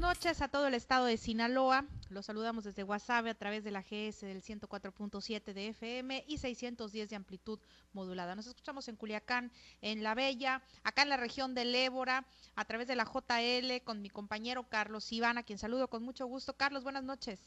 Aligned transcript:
noches 0.00 0.40
a 0.40 0.48
todo 0.48 0.66
el 0.66 0.72
estado 0.72 1.04
de 1.04 1.18
Sinaloa. 1.18 1.84
Los 2.08 2.24
saludamos 2.24 2.64
desde 2.64 2.84
WhatsApp 2.84 3.26
a 3.26 3.34
través 3.34 3.64
de 3.64 3.70
la 3.70 3.82
GS 3.82 4.22
del 4.22 4.42
104.7 4.42 5.52
de 5.52 5.68
FM 5.68 6.24
y 6.26 6.38
610 6.38 7.10
de 7.10 7.16
amplitud 7.16 7.58
modulada. 7.92 8.34
Nos 8.34 8.46
escuchamos 8.46 8.88
en 8.88 8.96
Culiacán, 8.96 9.52
en 9.82 10.02
La 10.02 10.14
Bella, 10.14 10.62
acá 10.84 11.02
en 11.02 11.10
la 11.10 11.18
región 11.18 11.54
del 11.54 11.74
Ébora, 11.74 12.26
a 12.56 12.64
través 12.64 12.88
de 12.88 12.96
la 12.96 13.04
JL 13.04 13.84
con 13.84 14.00
mi 14.00 14.08
compañero 14.08 14.66
Carlos 14.70 15.12
Iván, 15.12 15.36
a 15.36 15.42
quien 15.42 15.58
saludo 15.58 15.88
con 15.88 16.02
mucho 16.02 16.26
gusto. 16.26 16.54
Carlos, 16.54 16.82
buenas 16.82 17.04
noches. 17.04 17.38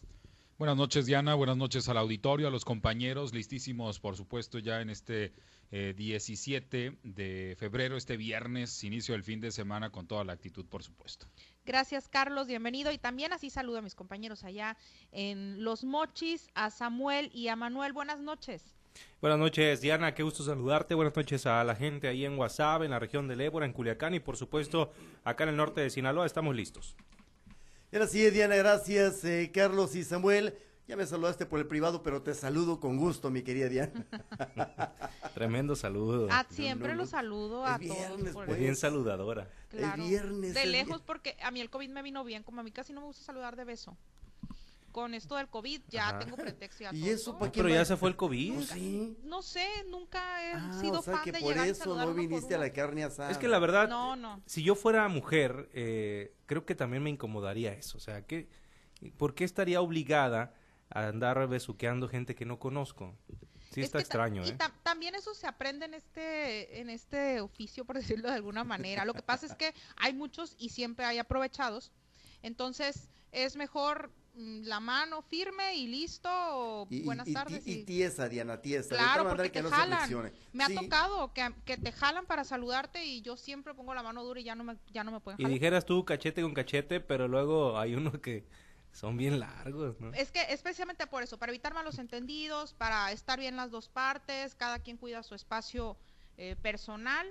Buenas 0.59 0.77
noches, 0.77 1.07
Diana. 1.07 1.33
Buenas 1.33 1.57
noches 1.57 1.89
al 1.89 1.97
auditorio, 1.97 2.47
a 2.47 2.51
los 2.51 2.65
compañeros, 2.65 3.33
listísimos, 3.33 3.99
por 3.99 4.15
supuesto, 4.15 4.59
ya 4.59 4.79
en 4.79 4.91
este 4.91 5.33
17 5.71 6.85
eh, 6.85 6.97
de 7.01 7.55
febrero, 7.57 7.97
este 7.97 8.15
viernes, 8.15 8.83
inicio 8.83 9.13
del 9.13 9.23
fin 9.23 9.41
de 9.41 9.51
semana, 9.51 9.89
con 9.89 10.05
toda 10.05 10.23
la 10.23 10.33
actitud, 10.33 10.65
por 10.67 10.83
supuesto. 10.83 11.25
Gracias, 11.65 12.09
Carlos, 12.09 12.47
bienvenido. 12.47 12.91
Y 12.91 12.97
también 12.97 13.31
así 13.31 13.49
saludo 13.49 13.77
a 13.77 13.81
mis 13.81 13.95
compañeros 13.95 14.43
allá 14.43 14.75
en 15.11 15.63
Los 15.63 15.85
Mochis, 15.85 16.49
a 16.55 16.69
Samuel 16.69 17.31
y 17.33 17.47
a 17.47 17.55
Manuel. 17.55 17.93
Buenas 17.93 18.19
noches. 18.19 18.73
Buenas 19.21 19.39
noches, 19.39 19.79
Diana, 19.79 20.13
qué 20.13 20.23
gusto 20.23 20.43
saludarte. 20.43 20.93
Buenas 20.93 21.15
noches 21.15 21.45
a 21.45 21.63
la 21.63 21.75
gente 21.75 22.09
ahí 22.09 22.25
en 22.25 22.37
WhatsApp, 22.37 22.83
en 22.83 22.91
la 22.91 22.99
región 22.99 23.27
del 23.27 23.41
Ébora, 23.41 23.65
en 23.65 23.71
Culiacán 23.71 24.13
y 24.13 24.19
por 24.19 24.35
supuesto 24.35 24.91
acá 25.23 25.43
en 25.45 25.51
el 25.51 25.55
norte 25.55 25.79
de 25.79 25.89
Sinaloa. 25.89 26.25
Estamos 26.25 26.53
listos. 26.53 26.95
Y 27.91 27.95
ahora 27.95 28.07
sí, 28.07 28.29
Diana, 28.29 28.55
gracias, 28.55 29.23
eh, 29.23 29.49
Carlos 29.53 29.95
y 29.95 30.03
Samuel. 30.03 30.55
Ya 30.85 30.97
me 30.97 31.05
saludaste 31.05 31.45
por 31.45 31.59
el 31.59 31.67
privado, 31.67 32.03
pero 32.03 32.21
te 32.21 32.33
saludo 32.33 32.81
con 32.81 32.97
gusto, 32.97 33.29
mi 33.31 33.41
querida 33.41 33.69
Diana. 33.69 34.05
Tremendo 35.33 35.77
saludo. 35.77 36.27
Ah, 36.29 36.45
siempre 36.49 36.93
lo 36.93 37.05
saludo 37.05 37.65
a 37.65 37.79
todos. 37.79 38.33
Pues. 38.33 38.59
Bien 38.59 38.75
saludadora. 38.75 39.49
Claro. 39.69 40.03
viernes. 40.03 40.53
De 40.53 40.65
lejos, 40.65 41.01
porque 41.01 41.37
a 41.41 41.51
mí 41.51 41.61
el 41.61 41.69
COVID 41.69 41.89
me 41.89 42.01
vino 42.01 42.23
bien, 42.25 42.43
como 42.43 42.59
a 42.59 42.63
mí 42.63 42.71
casi 42.71 42.91
no 42.91 42.99
me 42.99 43.07
gusta 43.07 43.23
saludar 43.23 43.55
de 43.55 43.63
beso. 43.63 43.97
Con 44.91 45.13
esto 45.13 45.37
del 45.37 45.47
COVID 45.47 45.81
ya 45.87 46.19
tengo 46.19 46.35
pretexto. 46.35 46.83
¿Y 46.91 47.09
eso 47.09 47.39
para 47.39 47.51
Pero 47.51 47.69
ya 47.69 47.85
se 47.85 47.95
fue 47.95 48.09
el 48.09 48.15
COVID. 48.17 48.61
¿Sí? 48.61 49.17
No 49.23 49.41
sé, 49.41 49.65
nunca 49.89 50.19
he 50.45 50.53
ah, 50.53 50.73
sido 50.79 50.99
o 50.99 51.01
sea 51.01 51.15
fan 51.15 51.23
que 51.23 51.31
de 51.31 51.39
por 51.39 51.57
eso 51.57 51.95
no 51.95 52.13
viniste 52.13 52.55
a 52.55 52.57
la 52.59 52.71
carne 52.71 53.05
asada. 53.05 53.31
Es 53.31 53.37
que 53.37 53.47
la 53.47 53.57
verdad, 53.57 53.89
si 54.45 54.61
yo 54.63 54.75
fuera 54.75 55.07
mujer, 55.07 55.69
eh, 55.73 56.35
creo 56.45 56.65
que 56.65 56.75
también 56.75 57.01
me 57.01 57.09
incomodaría 57.09 57.73
eso. 57.73 57.97
O 57.97 58.01
sea, 58.01 58.27
que, 58.27 58.49
¿por 59.17 59.33
qué 59.33 59.45
estaría 59.45 59.81
obligada 59.81 60.53
a 60.93 61.07
andar 61.07 61.47
besuqueando 61.47 62.07
gente 62.07 62.35
que 62.35 62.45
no 62.45 62.59
conozco. 62.59 63.15
Sí 63.71 63.81
está 63.81 63.99
extraño, 63.99 64.45
¿eh? 64.45 64.55
también 64.83 65.15
eso 65.15 65.33
se 65.33 65.47
aprende 65.47 65.85
en 65.85 65.95
este, 65.95 66.79
en 66.79 66.91
este 66.91 67.41
oficio, 67.41 67.85
por 67.85 67.95
decirlo 68.17 68.29
de 68.29 68.35
alguna 68.35 68.63
manera. 68.63 69.03
Lo 69.03 69.15
que 69.15 69.23
pasa 69.23 69.47
es 69.47 69.55
que 69.55 69.73
hay 69.97 70.13
muchos 70.13 70.55
y 70.59 70.69
siempre 70.69 71.05
hay 71.05 71.17
aprovechados. 71.17 71.91
Entonces, 72.43 73.09
es 73.31 73.55
mejor 73.55 74.11
mm, 74.35 74.65
la 74.65 74.79
mano 74.79 75.23
firme 75.23 75.75
y 75.75 75.87
listo. 75.87 76.87
buenas 77.03 77.31
tardes. 77.33 77.65
Y, 77.65 77.83
tiesa, 77.83 78.29
Diana, 78.29 78.61
tiesa. 78.61 78.95
Claro, 78.95 79.27
porque 79.27 79.49
te 79.49 79.63
jalan. 79.63 80.31
Me 80.51 80.63
ha 80.65 80.69
tocado 80.69 81.33
que, 81.33 81.51
que, 81.65 81.77
te 81.77 81.91
jalan 81.91 82.27
para 82.27 82.43
saludarte 82.43 83.03
y 83.05 83.21
yo 83.23 83.37
siempre 83.37 83.73
pongo 83.73 83.95
la 83.95 84.03
mano 84.03 84.23
dura 84.23 84.39
y 84.39 84.43
ya 84.43 84.53
no 84.53 84.63
me, 84.63 84.77
ya 84.91 85.03
no 85.03 85.11
me 85.11 85.19
pueden 85.19 85.37
jalar. 85.37 85.49
Y 85.49 85.53
dijeras 85.55 85.85
tú 85.85 86.05
cachete 86.05 86.43
con 86.43 86.53
cachete, 86.53 86.99
pero 86.99 87.27
luego 87.27 87.79
hay 87.79 87.95
uno 87.95 88.11
que 88.21 88.45
son 88.93 89.17
bien 89.17 89.39
largos, 89.39 89.99
¿no? 89.99 90.13
Es 90.13 90.31
que 90.31 90.41
especialmente 90.49 91.07
por 91.07 91.23
eso, 91.23 91.37
para 91.37 91.51
evitar 91.51 91.73
malos 91.73 91.97
entendidos, 91.97 92.73
para 92.73 93.11
estar 93.11 93.39
bien 93.39 93.55
las 93.55 93.71
dos 93.71 93.89
partes, 93.89 94.55
cada 94.55 94.79
quien 94.79 94.97
cuida 94.97 95.23
su 95.23 95.33
espacio 95.35 95.97
eh, 96.37 96.55
personal. 96.61 97.27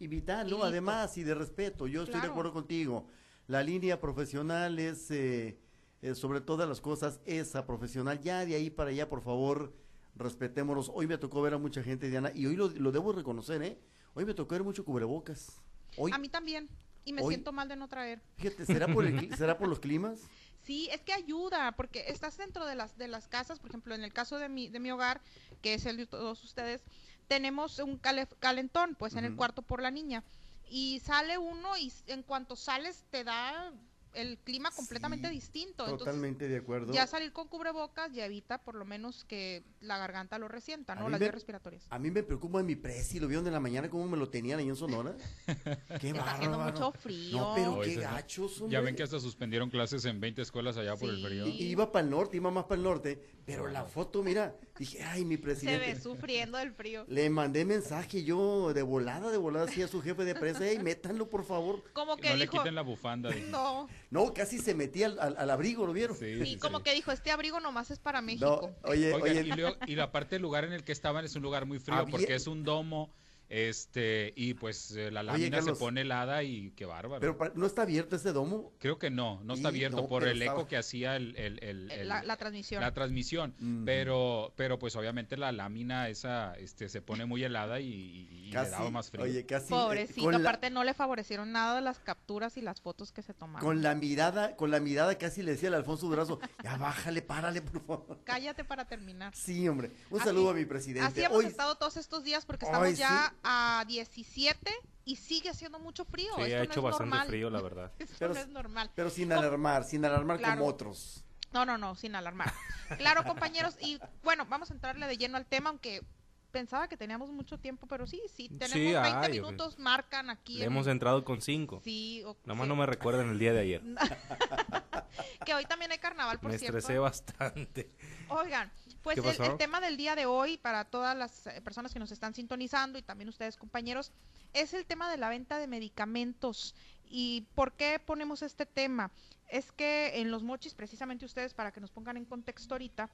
Y 0.00 0.08
vital, 0.08 0.50
¿no? 0.50 0.62
Además, 0.64 1.16
y 1.16 1.22
de 1.22 1.34
respeto, 1.34 1.86
yo 1.86 2.02
estoy 2.02 2.20
de 2.20 2.26
acuerdo 2.26 2.52
contigo. 2.52 3.06
La 3.46 3.62
línea 3.62 4.00
profesional 4.00 4.78
es, 4.80 5.10
eh, 5.12 5.58
eh, 6.02 6.14
sobre 6.16 6.40
todas 6.40 6.68
las 6.68 6.80
cosas, 6.80 7.20
esa 7.24 7.66
profesional. 7.66 8.20
Ya 8.20 8.44
de 8.44 8.56
ahí 8.56 8.68
para 8.68 8.90
allá, 8.90 9.08
por 9.08 9.22
favor, 9.22 9.72
respetémonos. 10.16 10.90
Hoy 10.92 11.06
me 11.06 11.18
tocó 11.18 11.40
ver 11.40 11.54
a 11.54 11.58
mucha 11.58 11.82
gente, 11.84 12.10
Diana, 12.10 12.32
y 12.34 12.46
hoy 12.46 12.56
lo, 12.56 12.68
debo 12.68 13.12
reconocer, 13.12 13.62
¿eh? 13.62 13.78
Hoy 14.14 14.24
me 14.24 14.34
tocó 14.34 14.56
ver 14.56 14.64
mucho 14.64 14.84
cubrebocas. 14.84 15.62
Hoy, 15.96 16.10
a 16.12 16.18
mí 16.18 16.28
también, 16.28 16.68
y 17.04 17.12
me 17.12 17.22
siento 17.22 17.52
mal 17.52 17.68
de 17.68 17.76
no 17.76 17.86
traer. 17.86 18.20
Fíjate, 18.36 18.66
¿será 18.66 18.88
por, 18.92 19.06
el, 19.06 19.34
¿será 19.36 19.56
por 19.56 19.68
los 19.68 19.78
climas? 19.78 20.20
Sí, 20.66 20.88
es 20.90 21.00
que 21.02 21.12
ayuda, 21.12 21.70
porque 21.76 22.06
estás 22.08 22.36
dentro 22.36 22.66
de 22.66 22.74
las, 22.74 22.98
de 22.98 23.06
las 23.06 23.28
casas, 23.28 23.60
por 23.60 23.70
ejemplo, 23.70 23.94
en 23.94 24.02
el 24.02 24.12
caso 24.12 24.36
de 24.40 24.48
mi, 24.48 24.68
de 24.68 24.80
mi 24.80 24.90
hogar, 24.90 25.20
que 25.62 25.74
es 25.74 25.86
el 25.86 25.96
de 25.96 26.06
todos 26.06 26.42
ustedes, 26.42 26.82
tenemos 27.28 27.78
un 27.78 27.98
calentón, 27.98 28.96
pues, 28.96 29.14
en 29.14 29.24
el 29.24 29.36
cuarto 29.36 29.62
por 29.62 29.80
la 29.80 29.92
niña. 29.92 30.24
Y 30.68 31.00
sale 31.04 31.38
uno 31.38 31.76
y 31.76 31.92
en 32.08 32.24
cuanto 32.24 32.56
sales 32.56 33.04
te 33.10 33.22
da 33.22 33.72
el 34.16 34.38
clima 34.38 34.70
completamente 34.70 35.28
distinto. 35.28 35.84
Totalmente 35.84 36.48
de 36.48 36.56
acuerdo. 36.56 36.92
Ya 36.92 37.06
salir 37.06 37.32
con 37.32 37.48
cubrebocas 37.48 38.12
ya 38.12 38.24
evita 38.24 38.62
por 38.62 38.74
lo 38.74 38.84
menos 38.84 39.24
que 39.24 39.62
la 39.80 39.98
garganta 39.98 40.38
lo 40.38 40.48
resienta, 40.48 40.94
¿no? 40.94 41.08
Las 41.08 41.20
vías 41.20 41.34
respiratorias. 41.34 41.86
A 41.90 41.98
mí 41.98 42.10
me 42.10 42.22
preocupa 42.22 42.62
mi 42.62 42.76
presi, 42.76 43.20
lo 43.20 43.28
vieron 43.28 43.44
de 43.44 43.50
la 43.50 43.60
mañana 43.60 43.88
cómo 43.90 44.08
me 44.08 44.16
lo 44.16 44.28
tenían 44.28 44.58
ahí 44.58 44.68
en 44.68 44.76
Sonora. 44.76 45.14
qué 46.00 46.10
Está 46.10 46.32
haciendo 46.32 46.58
mucho 46.58 46.92
frío. 46.92 47.38
No, 47.38 47.54
pero 47.54 47.80
qué 47.80 47.96
gachos, 47.96 48.62
Ya 48.68 48.80
ven 48.80 48.96
que 48.96 49.02
hasta 49.02 49.20
suspendieron 49.20 49.70
clases 49.70 50.04
en 50.06 50.20
20 50.20 50.42
escuelas 50.42 50.76
allá 50.76 50.96
por 50.96 51.10
el 51.10 51.22
frío. 51.22 51.46
iba 51.46 51.92
para 51.92 52.04
el 52.04 52.10
norte, 52.10 52.36
iba 52.36 52.50
más 52.50 52.64
para 52.64 52.76
el 52.76 52.82
norte, 52.82 53.20
pero 53.44 53.68
la 53.68 53.84
foto, 53.84 54.22
mira, 54.22 54.56
dije, 54.78 55.02
ay, 55.02 55.24
mi 55.24 55.36
presidente. 55.36 55.84
Se 55.84 55.94
ve 55.94 56.00
sufriendo 56.00 56.58
del 56.58 56.72
frío. 56.72 57.04
Le 57.08 57.28
mandé 57.30 57.64
mensaje 57.64 58.24
yo 58.24 58.72
de 58.72 58.82
volada, 58.82 59.30
de 59.30 59.36
volada, 59.36 59.66
así 59.66 59.82
a 59.82 59.88
su 59.88 60.02
jefe 60.02 60.24
de 60.24 60.34
prensa, 60.34 60.70
y 60.72 60.78
métanlo, 60.78 61.28
por 61.28 61.44
favor. 61.44 61.82
Como 61.92 62.16
que, 62.16 62.30
no 62.30 62.36
le 62.36 62.48
quiten 62.48 62.74
la 62.74 62.82
bufanda. 62.82 63.30
No. 63.46 63.88
No, 64.10 64.32
casi 64.32 64.58
se 64.58 64.74
metía 64.74 65.06
al, 65.06 65.50
abrigo, 65.50 65.86
¿lo 65.86 65.92
vieron? 65.92 66.16
Sí, 66.16 66.58
como 66.60 66.82
que 66.82 66.94
dijo, 66.94 67.10
este 67.12 67.30
abrigo 67.30 67.60
nomás 67.60 67.90
es 67.90 67.98
para 67.98 68.22
México. 68.22 68.72
oye, 68.82 69.12
oye. 69.12 69.52
Y, 69.86 69.96
la 69.96 70.12
parte 70.12 70.36
del 70.36 70.42
lugar 70.42 70.64
en 70.64 70.72
el 70.72 70.84
que 70.84 70.92
estaban 70.92 71.24
es 71.24 71.34
un 71.34 71.42
lugar 71.42 71.66
muy 71.66 71.78
frío, 71.78 72.06
porque 72.10 72.34
es 72.34 72.46
un 72.46 72.62
domo 72.62 73.12
este, 73.48 74.32
y 74.36 74.54
pues 74.54 74.90
eh, 74.92 75.10
la 75.10 75.22
lámina 75.22 75.62
se 75.62 75.74
pone 75.74 76.00
helada 76.00 76.42
y 76.42 76.72
qué 76.72 76.84
bárbaro. 76.84 77.20
Pero 77.20 77.52
¿no 77.54 77.66
está 77.66 77.82
abierto 77.82 78.16
ese 78.16 78.32
domo? 78.32 78.72
Creo 78.78 78.98
que 78.98 79.10
no, 79.10 79.40
no 79.44 79.54
está 79.54 79.68
abierto 79.68 80.08
por 80.08 80.26
el 80.26 80.42
eco 80.42 80.66
que 80.66 80.76
hacía 80.76 81.16
el, 81.16 81.36
el, 81.36 82.08
la, 82.08 82.36
transmisión. 82.36 82.80
La 82.80 82.92
transmisión, 82.92 83.54
pero, 83.84 84.52
pero 84.56 84.78
pues 84.78 84.96
obviamente 84.96 85.36
la 85.36 85.52
lámina 85.52 86.08
esa 86.08 86.54
este, 86.58 86.88
se 86.88 87.02
pone 87.02 87.24
muy 87.24 87.44
helada 87.44 87.80
y, 87.80 88.50
le 88.50 88.70
daba 88.70 88.90
más 88.90 89.10
frío. 89.10 89.24
Oye, 89.24 89.46
casi. 89.46 89.66
Eh, 89.66 89.76
Pobrecito, 89.76 90.36
aparte 90.36 90.70
no 90.70 90.84
le 90.84 90.94
favorecieron 90.94 91.52
nada 91.52 91.80
las 91.80 91.98
capturas 91.98 92.56
y 92.56 92.62
las 92.62 92.80
fotos 92.80 93.12
que 93.12 93.22
se 93.22 93.34
tomaron. 93.34 93.66
Con 93.66 93.82
la 93.82 93.94
mirada, 93.94 94.56
con 94.56 94.70
la 94.70 94.80
mirada 94.80 95.16
casi 95.18 95.42
le 95.42 95.52
decía 95.52 95.68
al 95.68 95.74
Alfonso 95.74 96.06
Durazo, 96.06 96.40
ya 96.64 96.76
bájale, 96.76 97.22
párale, 97.22 97.62
por 97.62 97.84
favor. 97.84 98.20
Cállate 98.24 98.64
para 98.64 98.86
terminar. 98.86 99.34
Sí, 99.34 99.68
hombre. 99.68 99.92
Un 100.10 100.20
saludo 100.20 100.50
a 100.50 100.54
mi 100.54 100.64
presidente. 100.64 101.06
Así 101.06 101.22
hemos 101.22 101.44
estado 101.44 101.76
todos 101.76 101.96
estos 101.96 102.24
días 102.24 102.44
porque 102.44 102.64
estamos 102.64 102.96
ya 102.96 103.34
a 103.42 103.84
17 103.86 104.72
y 105.04 105.16
sigue 105.16 105.50
haciendo 105.50 105.78
mucho 105.78 106.04
frío. 106.04 106.32
Sí, 106.36 106.52
ha 106.52 106.62
hecho 106.62 106.82
bastante 106.82 107.16
frío, 107.26 107.48
la 107.50 107.62
verdad. 107.62 107.92
pero, 108.18 108.34
no 108.34 108.40
es 108.40 108.48
normal. 108.48 108.90
Pero 108.94 109.10
sin 109.10 109.32
alarmar, 109.32 109.84
sin 109.84 110.04
alarmar 110.04 110.40
como 110.40 110.66
otros. 110.66 111.24
No, 111.52 111.64
no, 111.64 111.78
no, 111.78 111.94
sin 111.94 112.14
alarmar. 112.14 112.52
claro, 112.98 113.24
compañeros, 113.24 113.76
y 113.80 113.98
bueno, 114.22 114.46
vamos 114.46 114.70
a 114.70 114.74
entrarle 114.74 115.06
de 115.06 115.16
lleno 115.16 115.36
al 115.36 115.46
tema, 115.46 115.70
aunque 115.70 116.02
pensaba 116.50 116.88
que 116.88 116.96
teníamos 116.96 117.30
mucho 117.30 117.58
tiempo, 117.58 117.86
pero 117.86 118.06
sí, 118.06 118.22
sí, 118.34 118.48
tenemos 118.48 119.02
20 119.02 119.28
minutos, 119.28 119.78
marcan 119.78 120.30
aquí. 120.30 120.62
hemos 120.62 120.86
entrado 120.86 121.24
con 121.24 121.42
5. 121.42 121.82
Sí. 121.84 122.24
Nada 122.44 122.58
más 122.58 122.66
no 122.66 122.76
me 122.76 122.86
recuerden 122.86 123.28
el 123.28 123.38
día 123.38 123.52
de 123.52 123.60
ayer. 123.60 123.82
que 125.44 125.54
hoy 125.54 125.66
también 125.66 125.92
hay 125.92 125.98
carnaval, 125.98 126.40
por 126.40 126.50
cierto. 126.52 126.72
Me 126.72 126.78
estresé 126.78 126.98
bastante. 126.98 127.90
Oigan, 128.28 128.72
pues 129.14 129.38
el, 129.40 129.56
tema 129.56 129.80
del 129.80 129.96
día 129.96 130.16
de 130.16 130.26
hoy, 130.26 130.58
para 130.58 130.84
todas 130.84 131.16
las 131.16 131.46
eh, 131.46 131.60
personas 131.62 131.92
que 131.92 131.98
nos 131.98 132.10
están 132.10 132.34
sintonizando 132.34 132.98
y 132.98 133.02
también 133.02 133.28
ustedes 133.28 133.56
compañeros, 133.56 134.12
es 134.52 134.74
el 134.74 134.84
tema 134.84 135.10
de 135.10 135.16
la 135.16 135.28
venta 135.28 135.58
de 135.58 135.66
medicamentos. 135.66 136.74
¿Y 137.08 137.46
por 137.54 137.72
qué 137.74 138.00
ponemos 138.04 138.42
este 138.42 138.66
tema? 138.66 139.12
Es 139.48 139.70
que 139.70 140.20
en 140.20 140.30
los 140.30 140.42
mochis, 140.42 140.74
precisamente 140.74 141.24
ustedes, 141.24 141.54
para 141.54 141.72
que 141.72 141.80
nos 141.80 141.92
pongan 141.92 142.16
en 142.16 142.24
contexto 142.24 142.74
ahorita, 142.74 143.08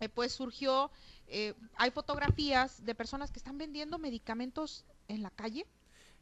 eh, 0.00 0.10
pues 0.10 0.32
surgió, 0.32 0.90
eh, 1.28 1.54
hay 1.76 1.90
fotografías 1.90 2.84
de 2.84 2.94
personas 2.94 3.30
que 3.30 3.38
están 3.38 3.56
vendiendo 3.56 3.98
medicamentos 3.98 4.84
en 5.08 5.22
la 5.22 5.30
calle. 5.30 5.66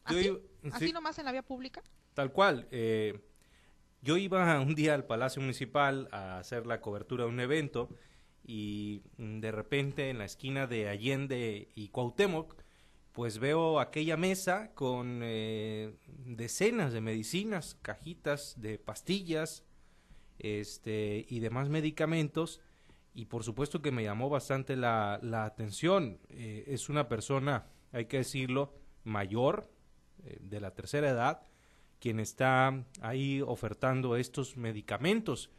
¿Así, 0.05 0.39
¿Así 0.71 0.93
nomás 0.93 1.19
en 1.19 1.25
la 1.25 1.33
vía 1.33 1.43
pública? 1.43 1.83
Tal 2.15 2.31
cual. 2.31 2.69
yo 4.03 4.17
iba 4.19 4.61
un 4.61 4.75
día 4.77 4.95
al 4.95 5.05
Palacio 5.05 5.41
Municipal 5.41 6.09
a 6.13 6.39
hacer 6.39 6.67
la 6.67 6.81
cobertura 6.81 7.25
de 7.25 7.31
un 7.31 7.41
evento 7.41 7.89
y 8.45 9.03
mm, 9.17 9.41
de 9.41 9.53
repente 9.53 10.11
en 10.11 10.19
la 10.19 10.25
esquina 10.25 10.67
de 10.67 10.89
Allende 10.89 11.69
y 11.75 11.89
Cuauhtémoc, 11.89 12.55
pues 13.13 13.39
veo 13.39 13.81
aquella 13.81 14.17
mesa 14.17 14.73
con 14.75 15.21
eh, 15.23 15.95
decenas 16.27 16.93
de 16.93 17.01
medicinas, 17.01 17.79
cajitas 17.81 18.61
de 18.61 18.79
pastillas 18.79 19.65
este, 20.39 21.25
y 21.29 21.39
demás 21.39 21.69
medicamentos 21.69 22.61
y 23.15 23.27
por 23.27 23.45
supuesto 23.45 23.81
que 23.81 23.93
me 23.93 24.03
llamó 24.03 24.29
bastante 24.29 24.75
la, 24.75 25.21
la 25.23 25.45
atención. 25.45 26.19
Eh, 26.31 26.65
es 26.67 26.89
una 26.89 27.09
persona, 27.09 27.67
hay 27.93 28.07
que 28.07 28.19
decirlo, 28.19 28.75
mayor, 29.05 29.71
eh, 30.25 30.39
de 30.41 30.61
la 30.61 30.73
tercera 30.73 31.09
edad, 31.09 31.47
quien 32.01 32.19
está 32.19 32.85
ahí 33.01 33.41
ofertando 33.41 34.17
estos 34.17 34.57
medicamentos. 34.57 35.51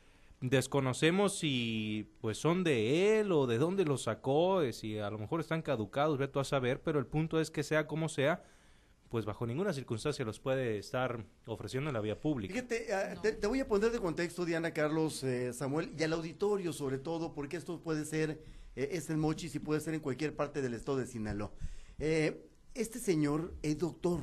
Desconocemos 0.50 1.40
si 1.40 2.14
pues 2.22 2.38
son 2.38 2.64
de 2.64 3.20
él 3.20 3.32
o 3.32 3.48
de 3.48 3.58
dónde 3.58 3.84
los 3.84 4.04
sacó, 4.04 4.62
si 4.72 5.00
a 5.00 5.10
lo 5.10 5.18
mejor 5.18 5.40
están 5.40 5.64
caducados, 5.64 6.20
veto 6.20 6.40
a 6.40 6.44
saber, 6.44 6.84
pero 6.84 7.00
el 7.00 7.08
punto 7.08 7.42
es 7.42 7.50
que 7.50 7.64
sea 7.64 7.88
como 7.88 8.10
sea, 8.10 8.44
pues 9.10 9.26
bajo 9.26 9.48
ninguna 9.48 9.74
circunstancia 9.74 10.24
los 10.24 10.40
puede 10.40 10.78
estar 10.78 11.26
ofreciendo 11.48 11.90
en 11.90 11.96
la 11.96 12.02
vía 12.02 12.20
pública. 12.20 12.54
Fíjate, 12.54 12.94
ah, 12.94 13.20
te, 13.20 13.48
voy 13.48 13.60
a 13.60 13.68
poner 13.68 13.92
de 13.92 13.98
contexto, 13.98 14.46
Diana, 14.46 14.72
Carlos, 14.72 15.24
eh, 15.24 15.52
Samuel, 15.52 15.92
y 15.98 16.04
al 16.04 16.14
auditorio 16.14 16.74
sobre 16.74 17.00
todo, 17.00 17.34
porque 17.34 17.58
esto 17.58 17.82
puede 17.82 18.06
ser, 18.06 18.40
eh, 18.76 18.90
es 18.92 19.10
en 19.10 19.20
Mochis 19.20 19.56
y 19.56 19.60
puede 19.60 19.82
ser 19.82 19.96
en 19.96 20.00
cualquier 20.00 20.36
parte 20.36 20.62
del 20.62 20.76
estado 20.76 21.00
de 21.00 21.08
Sinaloa. 21.08 21.52
Eh, 21.98 22.46
este 22.76 23.00
señor 23.00 23.56
es 23.64 23.80
doctor, 23.80 24.22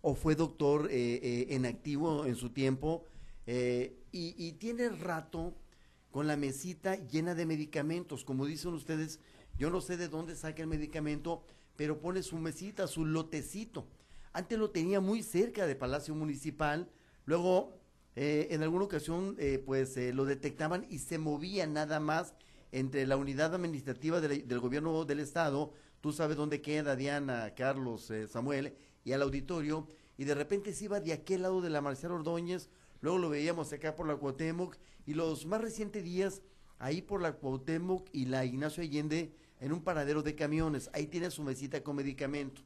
o 0.00 0.14
fue 0.14 0.36
doctor 0.36 0.88
en 0.90 1.66
activo 1.66 2.24
en 2.24 2.36
su 2.36 2.48
tiempo, 2.48 3.04
y, 4.16 4.52
tiene 4.52 4.88
rato 4.90 5.54
con 6.12 6.28
la 6.28 6.36
mesita 6.36 6.94
llena 6.94 7.34
de 7.34 7.46
medicamentos. 7.46 8.24
Como 8.24 8.46
dicen 8.46 8.72
ustedes, 8.72 9.18
yo 9.58 9.70
no 9.70 9.80
sé 9.80 9.96
de 9.96 10.08
dónde 10.08 10.36
saca 10.36 10.62
el 10.62 10.68
medicamento, 10.68 11.42
pero 11.74 12.00
pone 12.00 12.22
su 12.22 12.36
mesita, 12.36 12.86
su 12.86 13.04
lotecito. 13.04 13.88
Antes 14.32 14.56
lo 14.56 14.70
tenía 14.70 15.00
muy 15.00 15.24
cerca 15.24 15.66
de 15.66 15.74
Palacio 15.74 16.14
Municipal, 16.14 16.88
luego 17.24 17.74
eh, 18.14 18.48
en 18.50 18.62
alguna 18.62 18.84
ocasión 18.84 19.34
eh, 19.38 19.60
pues 19.64 19.96
eh, 19.96 20.12
lo 20.12 20.24
detectaban 20.24 20.86
y 20.88 21.00
se 21.00 21.18
movía 21.18 21.66
nada 21.66 21.98
más 21.98 22.34
entre 22.70 23.08
la 23.08 23.16
unidad 23.16 23.52
administrativa 23.54 24.20
del 24.20 24.60
gobierno 24.60 25.04
del 25.04 25.20
estado, 25.20 25.72
tú 26.00 26.12
sabes 26.12 26.36
dónde 26.36 26.60
queda 26.60 26.96
Diana, 26.96 27.54
Carlos, 27.56 28.12
Samuel, 28.28 28.76
y 29.04 29.12
al 29.12 29.22
auditorio, 29.22 29.86
y 30.16 30.24
de 30.24 30.34
repente 30.34 30.72
se 30.72 30.86
iba 30.86 30.98
de 30.98 31.12
aquel 31.12 31.42
lado 31.42 31.60
de 31.60 31.70
la 31.70 31.80
Marcial 31.80 32.10
Ordóñez 32.10 32.68
luego 33.00 33.18
lo 33.18 33.28
veíamos 33.28 33.72
acá 33.72 33.94
por 33.94 34.06
la 34.06 34.16
Cuauhtémoc 34.16 34.76
y 35.06 35.14
los 35.14 35.46
más 35.46 35.60
recientes 35.60 36.04
días 36.04 36.42
ahí 36.78 37.02
por 37.02 37.22
la 37.22 37.32
Cuauhtémoc 37.32 38.08
y 38.12 38.26
la 38.26 38.44
Ignacio 38.44 38.82
Allende 38.82 39.32
en 39.60 39.72
un 39.72 39.82
paradero 39.82 40.22
de 40.22 40.34
camiones. 40.34 40.90
Ahí 40.92 41.06
tiene 41.06 41.30
su 41.30 41.42
mesita 41.42 41.82
con 41.82 41.96
medicamento. 41.96 42.62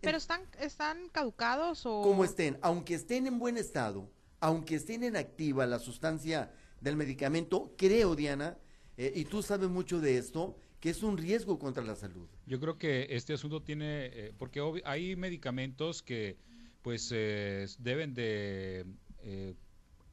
¿Pero 0.00 0.16
están, 0.16 0.42
están 0.58 1.08
caducados 1.10 1.84
o...? 1.86 2.02
Como 2.02 2.24
estén, 2.24 2.58
aunque 2.62 2.94
estén 2.94 3.26
en 3.26 3.38
buen 3.38 3.56
estado, 3.56 4.08
aunque 4.40 4.76
estén 4.76 5.04
en 5.04 5.16
activa 5.16 5.66
la 5.66 5.78
sustancia 5.78 6.52
del 6.80 6.96
medicamento, 6.96 7.74
creo, 7.76 8.16
Diana, 8.16 8.56
eh, 8.96 9.12
y 9.14 9.24
tú 9.24 9.42
sabes 9.42 9.68
mucho 9.68 10.00
de 10.00 10.16
esto, 10.16 10.56
que 10.80 10.90
es 10.90 11.02
un 11.02 11.18
riesgo 11.18 11.58
contra 11.58 11.84
la 11.84 11.94
salud. 11.94 12.26
Yo 12.46 12.58
creo 12.58 12.78
que 12.78 13.08
este 13.10 13.34
asunto 13.34 13.62
tiene, 13.62 14.06
eh, 14.06 14.32
porque 14.38 14.60
hay 14.84 15.14
medicamentos 15.16 16.02
que 16.02 16.38
pues 16.82 17.10
eh, 17.12 17.66
deben 17.78 18.14
de 18.14 18.86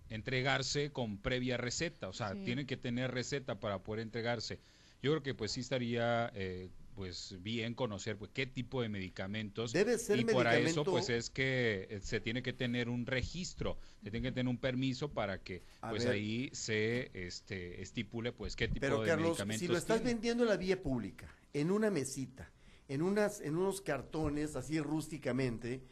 entregarse 0.10 0.92
con 0.92 1.18
previa 1.18 1.58
receta, 1.58 2.08
o 2.08 2.14
sea, 2.14 2.34
tienen 2.44 2.66
que 2.66 2.78
tener 2.78 3.12
receta 3.12 3.60
para 3.60 3.84
poder 3.84 4.02
entregarse. 4.02 4.60
Yo 5.02 5.12
creo 5.12 5.24
que 5.24 5.34
pues 5.34 5.52
sí 5.52 5.60
estaría 5.60 6.32
eh, 6.34 6.70
pues 6.98 7.36
bien 7.42 7.76
conocer 7.76 8.18
pues, 8.18 8.32
qué 8.34 8.48
tipo 8.48 8.82
de 8.82 8.90
medicamentos 8.90 9.72
debe 9.72 10.00
ser 10.00 10.20
y 10.20 10.26
por 10.26 10.48
eso 10.48 10.84
pues 10.84 11.10
es 11.10 11.30
que 11.30 11.88
eh, 11.92 12.00
se 12.02 12.20
tiene 12.20 12.42
que 12.42 12.54
tener 12.54 12.90
un 12.90 13.06
registro, 13.06 13.78
se 14.04 14.10
tiene 14.10 14.30
que 14.30 14.32
tener 14.32 14.50
un 14.50 14.58
permiso 14.58 15.14
para 15.14 15.44
que 15.44 15.62
pues 15.88 16.08
ahí 16.08 16.50
se 16.54 17.12
este 17.14 17.84
estipule 17.84 18.32
pues 18.32 18.56
qué 18.56 18.68
tipo 18.68 18.82
Pero, 18.82 19.02
de 19.02 19.08
Carlos, 19.10 19.28
medicamentos 19.28 19.60
si 19.60 19.68
lo 19.68 19.78
estás 19.78 20.04
vendiendo 20.04 20.44
en 20.44 20.50
la 20.50 20.58
vía 20.58 20.82
pública, 20.82 21.32
en 21.54 21.70
una 21.70 21.92
mesita, 21.92 22.52
en 22.88 23.04
unas 23.04 23.42
en 23.42 23.56
unos 23.56 23.82
cartones 23.82 24.56
así 24.56 24.80
rústicamente, 24.80 25.84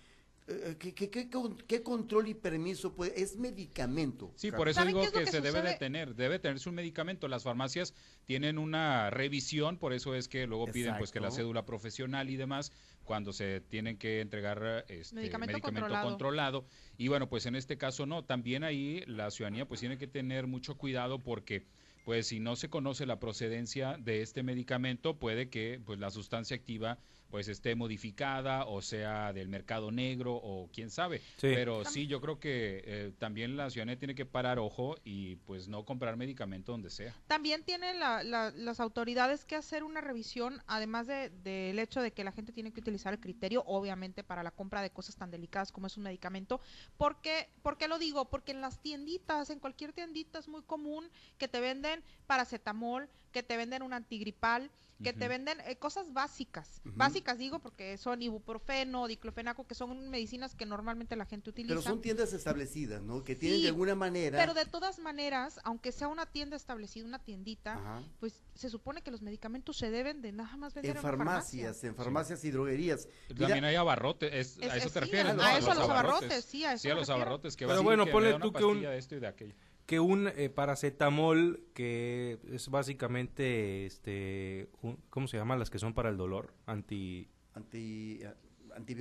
eh, 0.47 0.75
¿Qué, 0.77 0.93
qué, 0.93 1.09
qué, 1.09 1.81
control 1.81 2.27
y 2.27 2.35
permiso 2.35 2.93
puede? 2.93 3.19
Es 3.19 3.35
medicamento. 3.35 4.31
Sí, 4.35 4.51
por 4.51 4.69
eso 4.69 4.85
digo 4.85 5.01
que, 5.11 5.25
se 5.25 5.41
debe 5.41 5.63
de 5.63 5.73
tener, 5.75 6.13
debe 6.13 6.37
tenerse 6.37 6.69
un 6.69 6.75
medicamento. 6.75 7.27
Las 7.27 7.43
farmacias 7.43 7.95
tienen 8.25 8.59
una 8.59 9.09
revisión, 9.09 9.79
por 9.79 9.91
eso 9.91 10.13
es 10.13 10.27
que 10.27 10.45
luego 10.45 10.67
piden 10.67 10.97
pues 10.99 11.11
que 11.11 11.19
la 11.19 11.31
cédula 11.31 11.65
profesional 11.65 12.29
y 12.29 12.35
demás 12.35 12.71
cuando 13.05 13.33
se 13.33 13.61
tienen 13.61 13.97
que 13.97 14.21
entregar 14.21 14.85
este, 14.87 15.15
medicamento, 15.15 15.59
controlado. 15.61 16.07
controlado. 16.09 16.65
Y 16.97 17.07
bueno, 17.07 17.27
pues 17.27 17.47
en 17.47 17.55
este 17.55 17.77
caso 17.77 18.05
no, 18.05 18.23
también 18.23 18.63
ahí 18.63 19.03
la 19.07 19.31
ciudadanía 19.31 19.67
pues 19.67 19.79
tiene 19.79 19.97
que 19.97 20.07
tener 20.07 20.45
mucho 20.45 20.77
cuidado 20.77 21.19
porque 21.19 21.65
pues 22.03 22.27
si 22.27 22.39
no 22.39 22.55
se 22.55 22.69
conoce 22.69 23.07
la 23.07 23.19
procedencia 23.19 23.97
de 23.99 24.21
este 24.21 24.43
medicamento, 24.43 25.17
puede 25.17 25.49
que 25.49 25.81
pues 25.83 25.97
la 25.99 26.11
sustancia 26.11 26.55
activa 26.55 26.99
pues 27.29 27.47
esté 27.47 27.75
modificada 27.75 28.65
o 28.65 28.81
sea 28.81 29.33
del 29.33 29.49
mercado 29.49 29.91
negro 29.91 30.35
o 30.35 30.69
quién 30.71 30.89
sabe. 30.89 31.21
Pero 31.41 31.85
sí, 31.85 32.07
yo 32.07 32.21
creo 32.21 32.39
que 32.39 32.83
eh, 32.85 33.13
también 33.19 33.57
la 33.57 33.69
ciudadanía 33.69 33.99
tiene 33.99 34.15
que 34.15 34.25
parar 34.25 34.59
ojo 34.59 34.95
y 35.03 35.35
pues 35.37 35.67
no 35.67 35.85
comprar 35.85 36.17
medicamento 36.17 36.71
donde 36.71 36.89
sea. 36.89 37.15
También 37.27 37.63
tienen 37.63 37.99
las 37.99 38.79
autoridades 38.79 39.45
que 39.45 39.55
hacer 39.55 39.83
una 39.83 40.01
revisión, 40.01 40.61
además 40.67 41.07
del 41.07 41.43
de, 41.43 41.81
hecho 41.81 42.01
de 42.01 42.11
que 42.11 42.23
la 42.23 42.31
gente 42.31 42.51
tiene 42.51 42.71
que 42.71 42.79
utilizar 42.79 43.13
el 43.13 43.19
criterio, 43.19 43.63
obviamente, 43.65 44.23
para 44.23 44.43
la 44.43 44.51
compra 44.51 44.81
de 44.81 44.91
cosas 44.91 45.15
tan 45.15 45.31
delicadas 45.31 45.71
como 45.71 45.87
es 45.87 45.97
un 45.97 46.03
medicamento. 46.03 46.61
porque 46.97 47.49
¿Por 47.61 47.77
qué 47.77 47.87
lo 47.87 47.97
digo? 47.97 48.29
Porque 48.29 48.51
en 48.51 48.61
las 48.61 48.79
tienditas, 48.81 49.49
en 49.49 49.59
cualquier 49.59 49.93
tiendita 49.93 50.39
es 50.39 50.47
muy 50.47 50.61
común 50.63 51.09
que 51.37 51.47
te 51.47 51.59
venden 51.59 52.03
paracetamol, 52.27 53.09
que 53.35 53.43
te 53.43 53.57
venden 53.57 53.83
un 53.83 53.91
antigripal, 53.91 54.71
que 55.03 55.11
te 55.11 55.27
venden 55.27 55.59
eh, 55.67 55.75
cosas 55.75 56.13
básicas. 56.13 56.79
Básicas 56.85 57.37
digo 57.37 57.59
porque 57.59 57.97
son 57.97 58.21
ibuprofeno, 58.21 59.07
diclofenaco, 59.07 59.67
que 59.67 59.75
son 59.75 60.09
medicinas 60.09 60.55
que 60.55 60.65
normalmente 60.65 61.17
la 61.17 61.25
gente 61.25 61.49
utiliza. 61.49 61.73
Pero 61.73 61.81
son 61.81 62.01
tiendas 62.01 62.31
establecidas, 62.31 63.01
¿no? 63.01 63.25
Que 63.25 63.35
tienen 63.35 63.61
de 63.61 63.67
alguna 63.67 63.93
manera... 63.93 64.39
Pero 64.39 64.53
de 64.53 64.65
todas 64.65 64.99
maneras, 64.99 65.59
aunque 65.65 65.91
sea 65.91 66.07
una 66.07 66.25
tienda 66.25 66.55
establecida, 66.55 67.05
una 67.05 67.19
tiendita, 67.19 68.01
pues 68.21 68.41
se 68.53 68.69
supone 68.69 69.01
que 69.01 69.11
los 69.11 69.21
medicamentos 69.21 69.75
se 69.75 69.91
deben 69.91 70.21
de 70.21 70.31
nada 70.31 70.55
más 70.55 70.73
vender 70.73 70.95
en, 70.95 71.01
farmacias, 71.01 71.83
en 71.83 71.93
farmacias 71.93 72.41
y 72.45 72.51
droguerías. 72.51 73.09
También 73.37 73.65
hay 73.65 73.75
abarrotes, 73.75 74.57
a 74.61 74.77
eso 74.77 74.89
te 74.91 74.99
refieres, 75.01 75.37
A, 75.37 75.57
eso, 75.57 75.71
a 75.71 75.75
los 75.75 75.89
abarrotes, 75.89 76.45
sí, 76.45 76.63
a 76.63 76.71
eso 76.71 76.83
Sí, 76.83 76.89
a 76.89 76.95
los 76.95 77.09
abarrotes 77.09 77.57
que 77.57 77.67
Pero 77.67 77.83
bueno, 77.83 78.05
ponle 78.05 78.39
tú 78.39 78.53
que 78.53 78.63
un... 78.63 78.79
De 78.79 78.97
esto 78.97 79.17
y 79.17 79.19
de 79.19 79.27
aquello 79.27 79.55
que 79.85 79.99
un 79.99 80.27
eh, 80.27 80.49
paracetamol 80.49 81.63
que 81.73 82.39
es 82.51 82.69
básicamente 82.69 83.85
este 83.85 84.69
cómo 85.09 85.27
se 85.27 85.37
llaman 85.37 85.59
las 85.59 85.69
que 85.69 85.79
son 85.79 85.93
para 85.93 86.09
el 86.09 86.17
dolor 86.17 86.53
anti 86.65 87.29
anti 87.53 88.19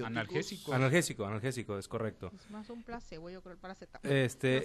analgésico. 0.05 0.73
Analgésico 0.73 1.27
analgésico 1.27 1.79
es 1.79 1.89
correcto. 1.89 2.31
Es 2.35 2.51
más 2.51 2.71
un 2.71 2.83
placebo 2.83 3.31
yo 3.31 3.43
creo 3.43 3.55
el 3.55 3.59
paracetamol. 3.59 4.11
Este 4.11 4.63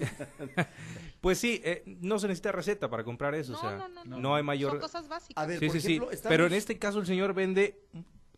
pues 1.20 1.38
sí 1.38 1.60
eh, 1.64 1.82
no 1.86 2.18
se 2.18 2.28
necesita 2.28 2.52
receta 2.52 2.88
para 2.88 3.02
comprar 3.02 3.34
eso 3.34 3.52
no, 3.52 3.58
o 3.58 3.60
sea 3.60 3.76
no, 3.76 4.04
no, 4.04 4.20
no, 4.20 4.34
hay 4.34 4.42
mayor 4.42 4.72
son 4.72 4.80
cosas 4.80 5.08
básicas. 5.08 5.42
A 5.42 5.46
ver, 5.46 5.58
sí, 5.58 5.80
sí, 5.80 6.00
pero 6.28 6.46
en 6.46 6.52
este 6.52 6.78
caso 6.78 7.00
el 7.00 7.06
señor 7.06 7.34
vende 7.34 7.82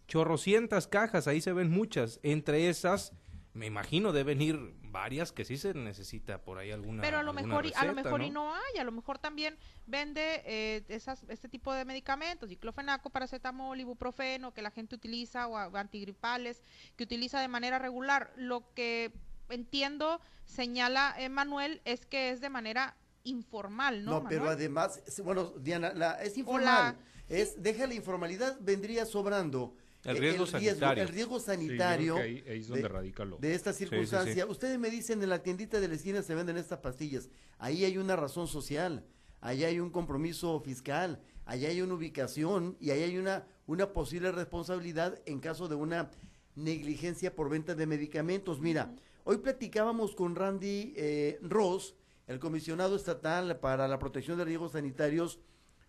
chorrocientas 0.07 0.87
cajas 0.87 1.26
ahí 1.26 1.40
se 1.40 1.52
ven 1.52 1.71
muchas 1.71 2.21
entre 2.23 2.68
esas 2.68 3.12
me 3.54 3.66
imagino 3.66 4.12
deben 4.12 4.40
ir 4.40 4.75
varias 4.85 5.32
que 5.32 5.44
sí 5.44 5.56
se 5.59 5.75
necesita 5.75 6.38
por 6.38 6.59
ahí 6.59 6.71
alguna 6.71 7.02
pero 7.02 7.18
a 7.18 7.23
lo 7.23 7.32
mejor 7.32 7.66
y, 7.66 7.73
a 7.75 7.85
lo 7.85 7.94
mejor 7.94 8.21
¿no? 8.21 8.26
y 8.26 8.30
no 8.30 8.54
hay 8.54 8.78
a 8.80 8.85
lo 8.85 8.92
mejor 8.92 9.18
también 9.18 9.59
vende 9.87 10.42
eh, 10.47 10.85
esas 10.88 11.25
este 11.28 11.49
tipo 11.49 11.73
de 11.73 11.85
medicamentos 11.85 12.49
diclofenaco 12.49 13.11
paracetamol 13.11 13.78
ibuprofeno 13.78 14.54
que 14.54 14.62
la 14.62 14.71
gente 14.71 14.94
utiliza 14.94 15.49
o, 15.49 15.56
antigripales 15.56 16.62
que 16.97 17.04
utiliza 17.04 17.40
de 17.40 17.49
manera 17.49 17.78
regular. 17.78 18.32
Lo 18.37 18.73
que 18.75 19.12
entiendo 19.49 20.21
señala 20.44 21.14
Emanuel 21.18 21.82
es 21.85 22.06
que 22.06 22.30
es 22.30 22.40
de 22.40 22.49
manera 22.49 22.97
informal 23.25 24.04
no 24.04 24.23
no 24.23 24.28
pero 24.28 24.49
además 24.49 25.02
bueno 25.23 25.52
Diana 25.59 25.92
la, 25.92 26.23
es 26.23 26.37
informal 26.37 26.97
es 27.28 27.62
deja 27.62 27.87
la 27.87 27.94
informalidad 27.94 28.56
vendría 28.61 29.04
sobrando 29.04 29.76
el 30.04 30.16
riesgo 30.18 30.47
sanitario. 30.47 31.02
el 31.02 31.09
riesgo 31.09 31.40
sanitario 31.40 32.16
de, 32.16 33.54
esta 33.54 33.73
circunstancia. 33.73 34.47
Ustedes 34.47 34.78
me 34.78 34.90
dicen 34.90 35.23
en 35.23 35.28
la 35.28 35.42
tiendita 35.42 35.80
de 35.80 35.88
la 35.88 35.94
esquina 35.94 36.23
se 36.23 36.35
venden 36.35 36.56
estas 36.56 36.80
pastillas. 36.80 37.28
Ahí 37.59 37.85
hay 37.85 37.99
una 37.99 38.16
razón 38.16 38.49
social, 38.49 39.04
ahí 39.40 39.64
hay 39.64 39.78
un 39.78 39.90
compromiso 39.90 40.59
fiscal, 40.61 41.21
ahí 41.44 41.66
hay 41.66 41.80
una 41.82 41.94
ubicación 41.94 42.76
y 42.80 42.90
ahí 42.90 43.02
hay 43.02 43.16
una, 43.16 43.47
una 43.66 43.92
posible 43.92 44.32
responsabilidad 44.32 45.21
en 45.26 45.38
caso 45.38 45.68
de 45.68 45.76
una 45.76 46.11
negligencia 46.56 47.35
por 47.35 47.49
venta 47.49 47.75
de 47.75 47.87
medicamentos. 47.87 48.61
Mira, 48.61 48.94
hoy 49.25 49.38
platicábamos 49.38 50.14
con 50.14 50.35
Randy 50.35 50.94
eh, 50.97 51.38
Ross, 51.42 51.94
el 52.26 52.40
comisionado 52.40 52.97
estatal 52.97 53.59
para 53.61 53.87
la 53.87 53.99
protección 53.99 54.37
de 54.38 54.44
riesgos 54.44 54.73
sanitarios, 54.73 55.38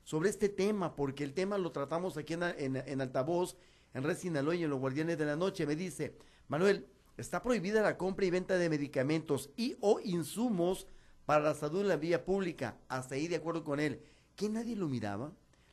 sobre 0.05 0.29
este 0.29 0.49
tema, 0.49 0.95
porque 0.97 1.23
el 1.23 1.33
tema 1.33 1.57
lo 1.57 1.71
tratamos 1.71 2.17
aquí 2.17 2.33
en, 2.33 2.43
en, 2.43 2.75
en 2.75 2.99
altavoz 2.99 3.55
en 3.93 4.03
Red 4.03 4.17
Sinaloa 4.17 4.55
y 4.55 4.63
en 4.63 4.69
los 4.69 4.79
Guardianes 4.79 5.17
de 5.17 5.25
la 5.25 5.35
Noche. 5.35 5.65
Me 5.65 5.75
dice, 5.75 6.15
Manuel, 6.47 6.87
está 7.17 7.41
prohibida 7.41 7.81
la 7.81 7.97
compra 7.97 8.25
y 8.25 8.31
venta 8.31 8.57
de 8.57 8.69
medicamentos 8.69 9.49
y 9.55 9.75
o 9.81 9.99
insumos 9.99 10.87
para 11.25 11.43
la 11.43 11.53
salud 11.53 11.81
en 11.81 11.89
la 11.89 11.97
vía 11.97 12.25
pública. 12.25 12.77
Hasta 12.87 13.15
ahí 13.15 13.27
de 13.27 13.37
acuerdo 13.37 13.63
con 13.63 13.79
él. 13.79 14.01
¿Que 14.35 14.49
nadie 14.49 14.75
lo 14.75 14.87
miraba? 14.87 15.31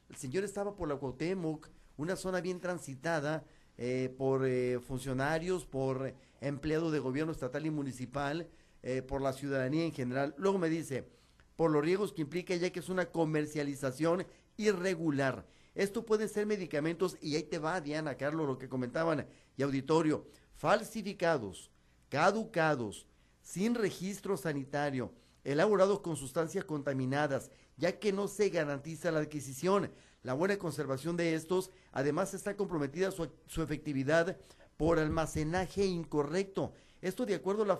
El 0.08 0.16
señor 0.16 0.44
estaba 0.44 0.76
por 0.76 0.88
la 0.88 0.96
Cuauhtémoc, 0.96 1.68
una 1.96 2.16
zona 2.16 2.40
bien 2.40 2.60
transitada 2.60 3.44
eh, 3.78 4.14
por 4.18 4.46
eh, 4.46 4.78
funcionarios, 4.80 5.64
por 5.64 6.14
empleado 6.40 6.90
de 6.90 6.98
gobierno 6.98 7.32
estatal 7.32 7.64
y 7.64 7.70
municipal, 7.70 8.48
eh, 8.82 9.02
por 9.02 9.22
la 9.22 9.32
ciudadanía 9.32 9.84
en 9.84 9.92
general. 9.92 10.34
Luego 10.36 10.58
me 10.58 10.68
dice, 10.68 11.08
por 11.56 11.70
los 11.70 11.82
riesgos 11.82 12.12
que 12.12 12.22
implica 12.22 12.54
ya 12.56 12.70
que 12.70 12.80
es 12.80 12.88
una 12.88 13.06
comercialización 13.06 14.26
irregular. 14.56 15.46
Esto 15.74 16.04
pueden 16.04 16.28
ser 16.28 16.46
medicamentos, 16.46 17.16
y 17.20 17.36
ahí 17.36 17.44
te 17.44 17.58
va, 17.58 17.80
Diana, 17.80 18.16
Carlos, 18.16 18.46
lo 18.46 18.58
que 18.58 18.68
comentaban, 18.68 19.26
y 19.56 19.62
auditorio, 19.62 20.26
falsificados, 20.56 21.70
caducados, 22.08 23.06
sin 23.42 23.74
registro 23.74 24.36
sanitario, 24.36 25.12
elaborados 25.44 26.00
con 26.00 26.16
sustancias 26.16 26.64
contaminadas, 26.64 27.50
ya 27.76 27.98
que 27.98 28.12
no 28.12 28.28
se 28.28 28.50
garantiza 28.50 29.10
la 29.10 29.20
adquisición. 29.20 29.90
La 30.22 30.34
buena 30.34 30.58
conservación 30.58 31.16
de 31.16 31.34
estos, 31.34 31.70
además 31.92 32.34
está 32.34 32.56
comprometida 32.56 33.10
su, 33.10 33.30
efectividad 33.62 34.36
por 34.76 34.98
almacenaje 34.98 35.86
incorrecto. 35.86 36.72
Esto 37.00 37.24
de 37.24 37.34
acuerdo 37.34 37.62
a 37.62 37.66
la, 37.66 37.78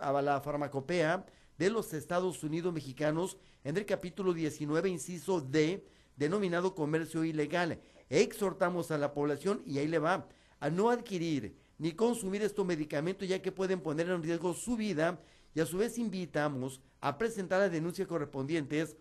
a 0.00 0.22
la 0.22 0.40
farmacopea 0.40 1.26
de 1.58 1.70
los 1.70 1.92
Estados 1.92 2.42
Unidos 2.42 2.72
mexicanos 2.72 3.36
en 3.62 3.76
el 3.76 3.84
capítulo 3.84 4.32
19, 4.32 4.88
inciso 4.88 5.40
D, 5.40 5.84
denominado 6.22 6.74
comercio 6.74 7.24
ilegal. 7.24 7.80
Exhortamos 8.08 8.90
a 8.90 8.98
la 8.98 9.12
población, 9.12 9.62
y 9.66 9.78
ahí 9.78 9.88
le 9.88 9.98
va, 9.98 10.28
a 10.60 10.70
no 10.70 10.90
adquirir 10.90 11.56
ni 11.78 11.92
consumir 11.92 12.42
estos 12.42 12.64
medicamentos 12.64 13.28
ya 13.28 13.42
que 13.42 13.50
pueden 13.50 13.80
poner 13.80 14.08
en 14.08 14.22
riesgo 14.22 14.54
su 14.54 14.76
vida 14.76 15.20
y 15.54 15.60
a 15.60 15.66
su 15.66 15.78
vez 15.78 15.98
invitamos 15.98 16.80
a 17.00 17.18
presentar 17.18 17.60
las 17.60 17.72
denuncias 17.72 18.06
correspondientes 18.06 18.96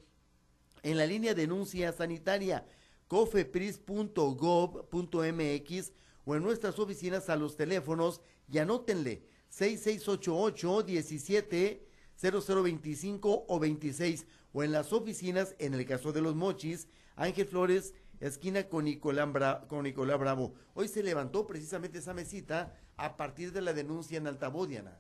en 0.82 0.98
la 0.98 1.06
línea 1.06 1.36
denuncia 1.36 1.92
sanitaria 1.92 2.66
cofepris.gov.mx 3.08 5.94
o 6.26 6.36
en 6.36 6.44
nuestras 6.44 6.80
oficinas 6.80 7.30
a 7.30 7.36
los 7.36 7.56
teléfonos 7.56 8.22
y 8.52 8.58
anótenle 8.58 9.24
6688 9.50 10.84
17 10.84 11.91
0025 12.22 13.46
o 13.48 13.60
26 13.60 14.28
o 14.54 14.64
en 14.64 14.72
las 14.72 14.94
oficinas 14.94 15.56
en 15.60 15.74
el 15.74 15.86
caso 15.86 16.12
de 16.12 16.22
los 16.22 16.36
mochis 16.36 16.88
Ángel 17.16 17.48
Flores 17.48 17.94
esquina 18.20 18.70
con 18.70 18.86
Nicolás, 18.86 19.66
con 19.68 19.84
Nicolás 19.84 20.20
Bravo. 20.20 20.54
Hoy 20.74 20.88
se 20.88 21.04
levantó 21.04 21.48
precisamente 21.48 21.98
esa 21.98 22.14
mesita 22.14 22.76
a 22.98 23.18
partir 23.18 23.52
de 23.52 23.62
la 23.62 23.74
denuncia 23.74 24.18
en 24.18 24.28
Altabodiana. 24.28 25.00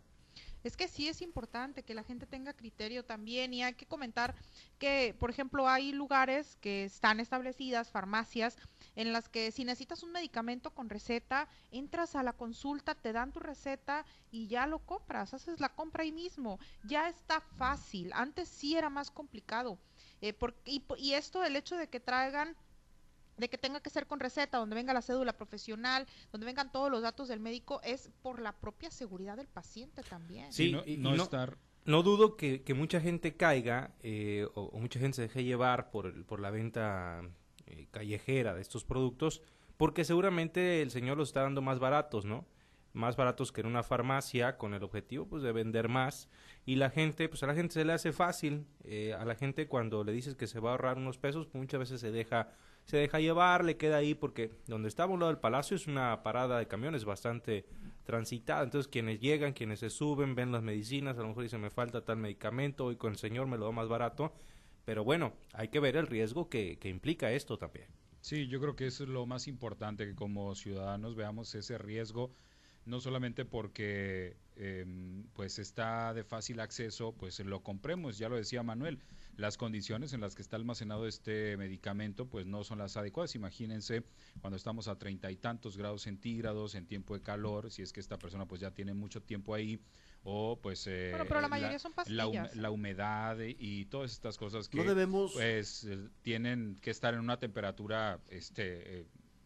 Es 0.63 0.77
que 0.77 0.87
sí 0.87 1.07
es 1.07 1.21
importante 1.21 1.83
que 1.83 1.93
la 1.93 2.03
gente 2.03 2.25
tenga 2.27 2.53
criterio 2.53 3.03
también 3.03 3.53
y 3.53 3.63
hay 3.63 3.73
que 3.73 3.85
comentar 3.85 4.35
que, 4.77 5.15
por 5.19 5.29
ejemplo, 5.29 5.67
hay 5.67 5.91
lugares 5.91 6.57
que 6.61 6.83
están 6.83 7.19
establecidas, 7.19 7.91
farmacias, 7.91 8.57
en 8.95 9.13
las 9.13 9.29
que 9.29 9.51
si 9.51 9.63
necesitas 9.63 10.03
un 10.03 10.11
medicamento 10.11 10.71
con 10.71 10.89
receta, 10.89 11.47
entras 11.71 12.15
a 12.15 12.23
la 12.23 12.33
consulta, 12.33 12.95
te 12.95 13.13
dan 13.13 13.31
tu 13.31 13.39
receta 13.39 14.05
y 14.29 14.47
ya 14.47 14.67
lo 14.67 14.79
compras, 14.79 15.33
haces 15.33 15.59
la 15.59 15.69
compra 15.69 16.03
ahí 16.03 16.11
mismo. 16.11 16.59
Ya 16.83 17.09
está 17.09 17.41
fácil, 17.41 18.11
antes 18.13 18.47
sí 18.47 18.75
era 18.75 18.89
más 18.89 19.09
complicado. 19.11 19.79
Eh, 20.21 20.35
y, 20.65 20.83
y 20.97 21.13
esto, 21.13 21.43
el 21.43 21.55
hecho 21.55 21.75
de 21.75 21.87
que 21.87 21.99
traigan 21.99 22.55
de 23.41 23.49
que 23.49 23.57
tenga 23.57 23.81
que 23.81 23.89
ser 23.89 24.07
con 24.07 24.19
receta, 24.19 24.59
donde 24.59 24.75
venga 24.75 24.93
la 24.93 25.01
cédula 25.01 25.33
profesional, 25.33 26.07
donde 26.31 26.45
vengan 26.45 26.71
todos 26.71 26.89
los 26.89 27.01
datos 27.01 27.27
del 27.27 27.39
médico, 27.39 27.81
es 27.83 28.11
por 28.21 28.39
la 28.39 28.53
propia 28.53 28.91
seguridad 28.91 29.35
del 29.35 29.47
paciente 29.47 30.03
también. 30.03 30.53
Sí, 30.53 30.71
no, 30.71 31.15
no, 31.15 31.23
estar... 31.23 31.57
No 31.83 32.03
dudo 32.03 32.37
que, 32.37 32.63
mucha 32.75 33.01
gente 33.01 33.35
caiga 33.35 33.95
eh, 34.01 34.47
o, 34.53 34.79
mucha 34.79 34.99
gente 34.99 35.15
se 35.15 35.21
deje 35.23 35.43
llevar 35.43 35.89
por, 35.89 36.25
por 36.25 36.39
la 36.39 36.51
venta 36.51 37.23
eh, 37.65 37.87
callejera 37.89 38.53
de 38.53 38.61
estos 38.61 38.85
productos, 38.85 39.41
porque 39.75 40.05
seguramente 40.05 40.83
el 40.83 40.91
señor 40.91 41.17
los 41.17 41.29
está 41.29 41.41
dando 41.41 41.63
más 41.63 41.79
baratos, 41.79 42.23
¿no? 42.23 42.45
Más 42.93 43.15
baratos 43.15 43.51
que 43.51 43.61
en 43.61 43.67
una 43.67 43.81
farmacia 43.81 44.57
con 44.57 44.75
el 44.75 44.83
objetivo 44.83 45.25
pues 45.25 45.41
de 45.41 45.51
vender 45.51 45.89
más 45.89 46.29
y 46.65 46.75
la 46.75 46.91
gente, 46.91 47.27
pues 47.27 47.41
a 47.41 47.47
la 47.47 47.55
gente 47.55 47.73
se 47.73 47.85
le 47.85 47.93
hace 47.93 48.11
fácil, 48.11 48.67
eh, 48.83 49.15
a 49.17 49.25
la 49.25 49.33
gente 49.33 49.67
cuando 49.67 50.03
le 50.03 50.11
dices 50.11 50.35
que 50.35 50.45
se 50.45 50.59
va 50.59 50.69
a 50.69 50.71
ahorrar 50.73 50.97
unos 50.97 51.17
pesos, 51.17 51.47
pues 51.47 51.59
muchas 51.59 51.79
veces 51.79 52.01
se 52.01 52.11
deja 52.11 52.49
se 52.85 52.97
deja 52.97 53.19
llevar, 53.19 53.63
le 53.63 53.77
queda 53.77 53.97
ahí 53.97 54.13
porque 54.15 54.51
donde 54.67 54.89
está 54.89 55.03
a 55.03 55.07
un 55.07 55.19
lado 55.19 55.31
del 55.31 55.39
palacio 55.39 55.75
es 55.75 55.87
una 55.87 56.23
parada 56.23 56.59
de 56.59 56.67
camiones 56.67 57.05
bastante 57.05 57.65
transitada, 58.03 58.63
entonces 58.63 58.87
quienes 58.87 59.19
llegan, 59.19 59.53
quienes 59.53 59.79
se 59.79 59.89
suben, 59.89 60.35
ven 60.35 60.51
las 60.51 60.63
medicinas, 60.63 61.17
a 61.17 61.21
lo 61.21 61.29
mejor 61.29 61.43
dicen 61.43 61.61
me 61.61 61.69
falta 61.69 62.03
tal 62.03 62.17
medicamento, 62.17 62.85
hoy 62.85 62.95
con 62.97 63.11
el 63.11 63.17
señor 63.17 63.47
me 63.47 63.57
lo 63.57 63.65
da 63.65 63.71
más 63.71 63.87
barato, 63.87 64.33
pero 64.85 65.03
bueno, 65.03 65.33
hay 65.53 65.69
que 65.69 65.79
ver 65.79 65.95
el 65.95 66.07
riesgo 66.07 66.49
que, 66.49 66.77
que 66.79 66.89
implica 66.89 67.31
esto 67.31 67.57
también. 67.57 67.87
Sí, 68.19 68.47
yo 68.47 68.59
creo 68.59 68.75
que 68.75 68.87
eso 68.87 69.03
es 69.03 69.09
lo 69.09 69.25
más 69.25 69.47
importante, 69.47 70.05
que 70.05 70.15
como 70.15 70.53
ciudadanos 70.55 71.15
veamos 71.15 71.55
ese 71.55 71.77
riesgo, 71.77 72.31
no 72.85 72.99
solamente 72.99 73.45
porque 73.45 74.37
em, 74.55 75.23
pues 75.33 75.59
está 75.59 76.13
de 76.13 76.23
fácil 76.23 76.59
acceso, 76.59 77.13
pues 77.13 77.39
lo 77.39 77.61
compremos, 77.61 78.17
ya 78.17 78.29
lo 78.29 78.35
decía 78.35 78.63
Manuel, 78.63 78.99
las 79.37 79.57
condiciones 79.57 80.13
en 80.13 80.21
las 80.21 80.35
que 80.35 80.41
está 80.41 80.55
almacenado 80.55 81.07
este 81.07 81.57
medicamento 81.57 82.27
pues 82.27 82.45
no 82.45 82.63
son 82.63 82.79
las 82.79 82.97
adecuadas. 82.97 83.35
Imagínense 83.35 84.03
cuando 84.41 84.57
estamos 84.57 84.87
a 84.87 84.97
treinta 84.97 85.31
y 85.31 85.37
tantos 85.37 85.77
grados 85.77 86.03
centígrados 86.03 86.75
en 86.75 86.85
tiempo 86.85 87.13
de 87.13 87.21
calor, 87.21 87.71
si 87.71 87.81
es 87.81 87.93
que 87.93 87.99
esta 87.99 88.17
persona 88.17 88.45
pues 88.45 88.61
ya 88.61 88.71
tiene 88.71 88.93
mucho 88.93 89.21
tiempo 89.21 89.53
ahí 89.53 89.79
o 90.23 90.59
pues 90.61 90.85
eh, 90.87 91.13
pero 91.27 91.41
la 91.41 91.47
mayoría 91.47 91.79
son 91.79 91.93
la, 92.07 92.69
humedad 92.69 93.37
y 93.39 93.85
todas 93.85 94.11
estas 94.11 94.37
cosas 94.37 94.69
que 94.69 94.77
no 94.77 94.83
debemos 94.83 95.33
pues 95.33 95.83
eh, 95.85 96.09
tienen 96.21 96.77
que 96.79 96.91
estar 96.91 97.15
en 97.15 97.21
una 97.21 97.39
temperatura 97.39 98.19
este 98.29 98.99
eh, 98.99 99.05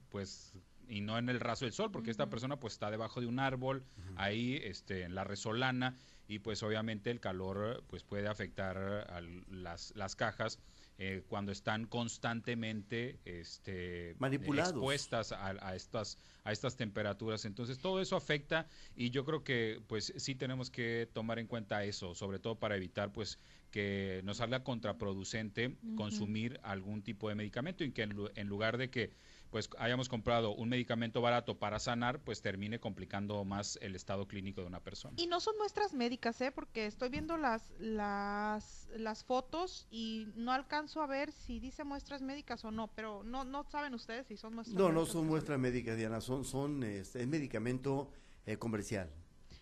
pues 0.09 0.53
y 0.89 1.01
no 1.01 1.17
en 1.17 1.29
el 1.29 1.39
raso 1.39 1.65
del 1.65 1.73
sol 1.73 1.91
porque 1.91 2.11
esta 2.11 2.29
persona 2.29 2.59
pues 2.59 2.73
está 2.73 2.91
debajo 2.91 3.21
de 3.21 3.27
un 3.27 3.39
árbol 3.39 3.83
ahí 4.15 4.59
este 4.63 5.03
en 5.03 5.15
la 5.15 5.23
resolana 5.23 5.97
y 6.27 6.39
pues 6.39 6.63
obviamente 6.63 7.11
el 7.11 7.19
calor 7.19 7.83
pues 7.87 8.03
puede 8.03 8.27
afectar 8.27 8.77
a 8.77 9.21
las, 9.49 9.93
las 9.95 10.15
cajas 10.15 10.59
eh, 10.97 11.23
cuando 11.27 11.51
están 11.51 11.85
constantemente 11.85 13.19
este, 13.25 14.15
manipuladas 14.17 14.71
expuestas 14.71 15.33
a, 15.33 15.75
estas 15.75 16.17
a 16.45 16.53
estas 16.53 16.77
temperaturas. 16.77 17.43
Entonces 17.43 17.79
todo 17.79 17.99
eso 17.99 18.15
afecta 18.15 18.67
y 18.95 19.09
yo 19.09 19.25
creo 19.25 19.43
que 19.43 19.81
pues 19.87 20.13
sí 20.15 20.35
tenemos 20.35 20.71
que 20.71 21.09
tomar 21.11 21.39
en 21.39 21.47
cuenta 21.47 21.83
eso 21.83 22.15
sobre 22.15 22.39
todo 22.39 22.57
para 22.57 22.75
evitar 22.75 23.11
pues 23.11 23.39
que 23.75 24.21
nos 24.23 24.37
salga 24.37 24.63
contraproducente 24.63 25.75
consumir 25.97 26.61
algún 26.63 27.03
tipo 27.03 27.27
de 27.27 27.35
medicamento 27.35 27.83
y 27.83 27.91
que 27.91 28.03
en 28.03 28.47
lugar 28.47 28.77
de 28.77 28.89
que 28.89 29.11
pues 29.49 29.69
hayamos 29.77 30.07
comprado 30.07 30.55
un 30.55 30.69
medicamento 30.69 31.19
barato 31.19 31.59
para 31.59 31.77
sanar, 31.79 32.21
pues 32.21 32.41
termine 32.41 32.79
complicando 32.79 33.43
más 33.43 33.77
el 33.81 33.93
estado 33.93 34.29
clínico 34.29 34.61
de 34.61 34.67
una 34.67 34.79
persona. 34.79 35.15
Y 35.19 35.27
no 35.27 35.41
son 35.41 35.57
muestras 35.57 35.93
médicas, 35.93 36.39
¿eh? 36.39 36.53
Porque 36.53 36.85
estoy 36.85 37.09
viendo 37.09 37.35
las, 37.35 37.69
las, 37.77 38.87
las 38.95 39.25
fotos 39.25 39.87
y 39.91 40.27
no 40.37 40.53
alcanzo 40.53 41.01
a 41.01 41.07
ver 41.07 41.33
si 41.33 41.59
dice 41.59 41.83
muestras 41.83 42.21
médicas 42.21 42.63
o 42.63 42.71
no, 42.71 42.87
pero 42.95 43.23
no, 43.25 43.43
no 43.43 43.65
saben 43.65 43.93
ustedes 43.93 44.25
si 44.27 44.37
son 44.37 44.55
muestras 44.55 44.77
no, 44.77 44.85
médicas. 44.85 44.95
No, 44.95 45.01
no 45.01 45.05
son 45.05 45.27
muestras 45.27 45.59
médicas, 45.59 45.97
Diana, 45.97 46.21
son, 46.21 46.45
son 46.45 46.81
este, 46.83 47.21
es 47.21 47.27
medicamento 47.27 48.09
eh, 48.45 48.55
comercial. 48.55 49.11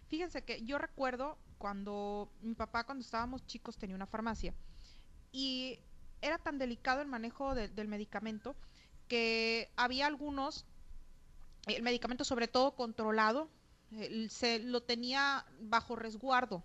Fíjense 0.07 0.43
que 0.43 0.61
yo 0.61 0.77
recuerdo 0.77 1.39
cuando 1.63 2.29
mi 2.41 2.55
papá, 2.55 2.83
cuando 2.83 3.05
estábamos 3.05 3.47
chicos, 3.47 3.77
tenía 3.77 3.95
una 3.95 4.05
farmacia 4.05 4.53
y 5.31 5.79
era 6.21 6.37
tan 6.37 6.57
delicado 6.57 6.99
el 6.99 7.07
manejo 7.07 7.55
del 7.55 7.87
medicamento 7.87 8.53
que 9.07 9.71
había 9.77 10.07
algunos, 10.07 10.65
el 11.67 11.81
medicamento 11.81 12.25
sobre 12.25 12.49
todo 12.49 12.75
controlado, 12.75 13.47
se 14.27 14.59
lo 14.59 14.83
tenía 14.83 15.45
bajo 15.61 15.95
resguardo. 15.95 16.61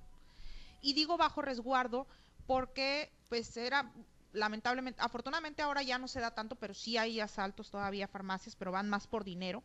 Y 0.83 0.95
digo 0.95 1.17
bajo 1.17 1.43
resguardo 1.43 2.09
porque 2.49 3.13
pues 3.29 3.57
era 3.57 3.93
lamentablemente, 4.33 5.01
afortunadamente 5.01 5.63
ahora 5.63 5.85
ya 5.85 5.99
no 5.99 6.09
se 6.09 6.19
da 6.19 6.35
tanto, 6.35 6.57
pero 6.57 6.75
sí 6.75 6.97
hay 6.97 7.21
asaltos 7.21 7.71
todavía 7.71 8.09
farmacias, 8.09 8.57
pero 8.57 8.73
van 8.73 8.89
más 8.89 9.07
por 9.07 9.23
dinero. 9.23 9.63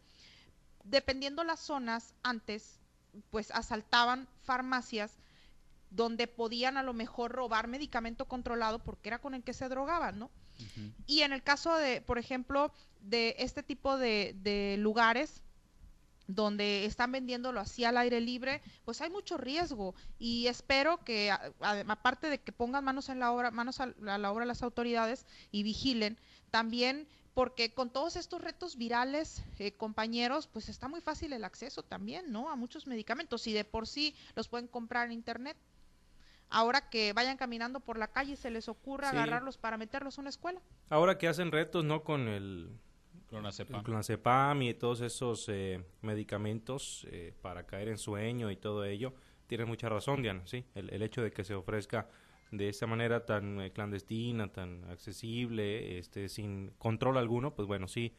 Dependiendo 0.84 1.44
las 1.44 1.60
zonas, 1.60 2.14
antes 2.22 2.80
pues 3.32 3.50
asaltaban 3.50 4.28
farmacias 4.44 5.23
donde 5.94 6.28
podían 6.28 6.76
a 6.78 6.84
lo 6.84 6.94
mejor 6.94 7.32
robar 7.32 7.68
medicamento 7.68 8.26
controlado 8.26 8.80
porque 8.80 9.10
era 9.10 9.20
con 9.20 9.36
el 9.36 9.44
que 9.44 9.54
se 9.54 9.70
drogaban, 9.70 10.18
¿no? 10.20 10.32
Y 11.06 11.22
en 11.22 11.34
el 11.34 11.44
caso 11.44 11.76
de, 11.76 12.02
por 12.02 12.18
ejemplo, 12.18 12.72
de 13.02 13.36
este 13.38 13.64
tipo 13.64 13.98
de, 13.98 14.76
lugares 14.80 15.42
donde 16.26 16.86
están 16.86 17.12
vendiéndolo 17.12 17.60
así 17.60 17.84
al 17.84 17.98
aire 17.98 18.22
libre, 18.22 18.62
pues 18.86 19.02
hay 19.02 19.10
mucho 19.10 19.38
riesgo 19.38 19.94
y 20.18 20.48
espero 20.48 21.04
que 21.04 21.32
aparte 21.60 22.30
de 22.30 22.40
que 22.40 22.52
pongan 22.52 22.86
manos 22.86 23.10
en 23.10 23.20
la 23.20 23.32
obra, 23.32 23.52
manos 23.52 23.80
a, 23.80 23.88
la 24.00 24.32
obra 24.32 24.46
las 24.46 24.64
autoridades 24.64 25.26
y 25.52 25.64
vigilen, 25.64 26.18
también 26.50 27.08
porque 27.34 27.74
con 27.74 27.90
todos 27.90 28.16
estos 28.16 28.42
retos 28.42 28.78
virales, 28.78 29.44
eh, 29.60 29.74
compañeros, 29.74 30.48
pues 30.48 30.70
está 30.70 30.88
muy 30.88 31.02
fácil 31.02 31.34
el 31.34 31.44
acceso 31.44 31.84
también, 31.84 32.32
¿no? 32.32 32.50
A 32.50 32.56
muchos 32.56 32.88
medicamentos 32.88 33.46
y 33.48 33.54
de 33.54 33.66
por 33.66 33.88
sí 33.88 34.16
los 34.36 34.48
pueden 34.48 34.68
comprar 34.68 35.08
en 35.08 35.14
internet 35.14 35.58
ahora 36.50 36.90
que 36.90 37.14
vayan 37.14 37.38
caminando 37.38 37.80
por 37.80 37.98
la 37.98 38.08
calle 38.08 38.34
y 38.34 38.36
se 38.36 38.52
les 38.52 38.70
ocurra 38.70 39.10
agarrarlos 39.10 39.58
para 39.58 39.78
meterlos 39.78 40.18
a 40.18 40.22
una 40.22 40.30
escuela. 40.30 40.62
Ahora 40.90 41.18
que 41.18 41.28
hacen 41.28 41.52
retos, 41.52 41.84
¿no? 41.84 42.04
Con 42.04 42.28
el 42.28 42.78
clonazepam, 43.28 43.84
clonazepam 43.84 44.62
y 44.62 44.74
todos 44.74 45.02
esos 45.02 45.50
eh, 45.50 45.84
medicamentos 46.02 47.08
eh, 47.10 47.34
para 47.42 47.66
caer 47.66 47.88
en 47.90 47.98
sueño 47.98 48.52
y 48.52 48.56
todo 48.56 48.86
ello. 48.86 49.14
Tienes 49.48 49.68
mucha 49.68 49.90
razón, 49.90 50.22
Diana, 50.22 50.42
sí. 50.46 50.66
El, 50.76 51.02
hecho 51.02 51.22
de 51.22 51.32
que 51.32 51.44
se 51.44 51.54
ofrezca 51.54 52.10
de 52.52 52.70
esta 52.70 52.88
manera 52.88 53.26
tan 53.26 53.60
eh, 53.60 53.72
clandestina, 53.72 54.52
tan 54.52 54.84
accesible, 54.90 55.98
este, 55.98 56.30
sin 56.30 56.70
control 56.78 57.18
alguno, 57.18 57.56
pues 57.56 57.68
bueno, 57.68 57.88
sí, 57.88 58.16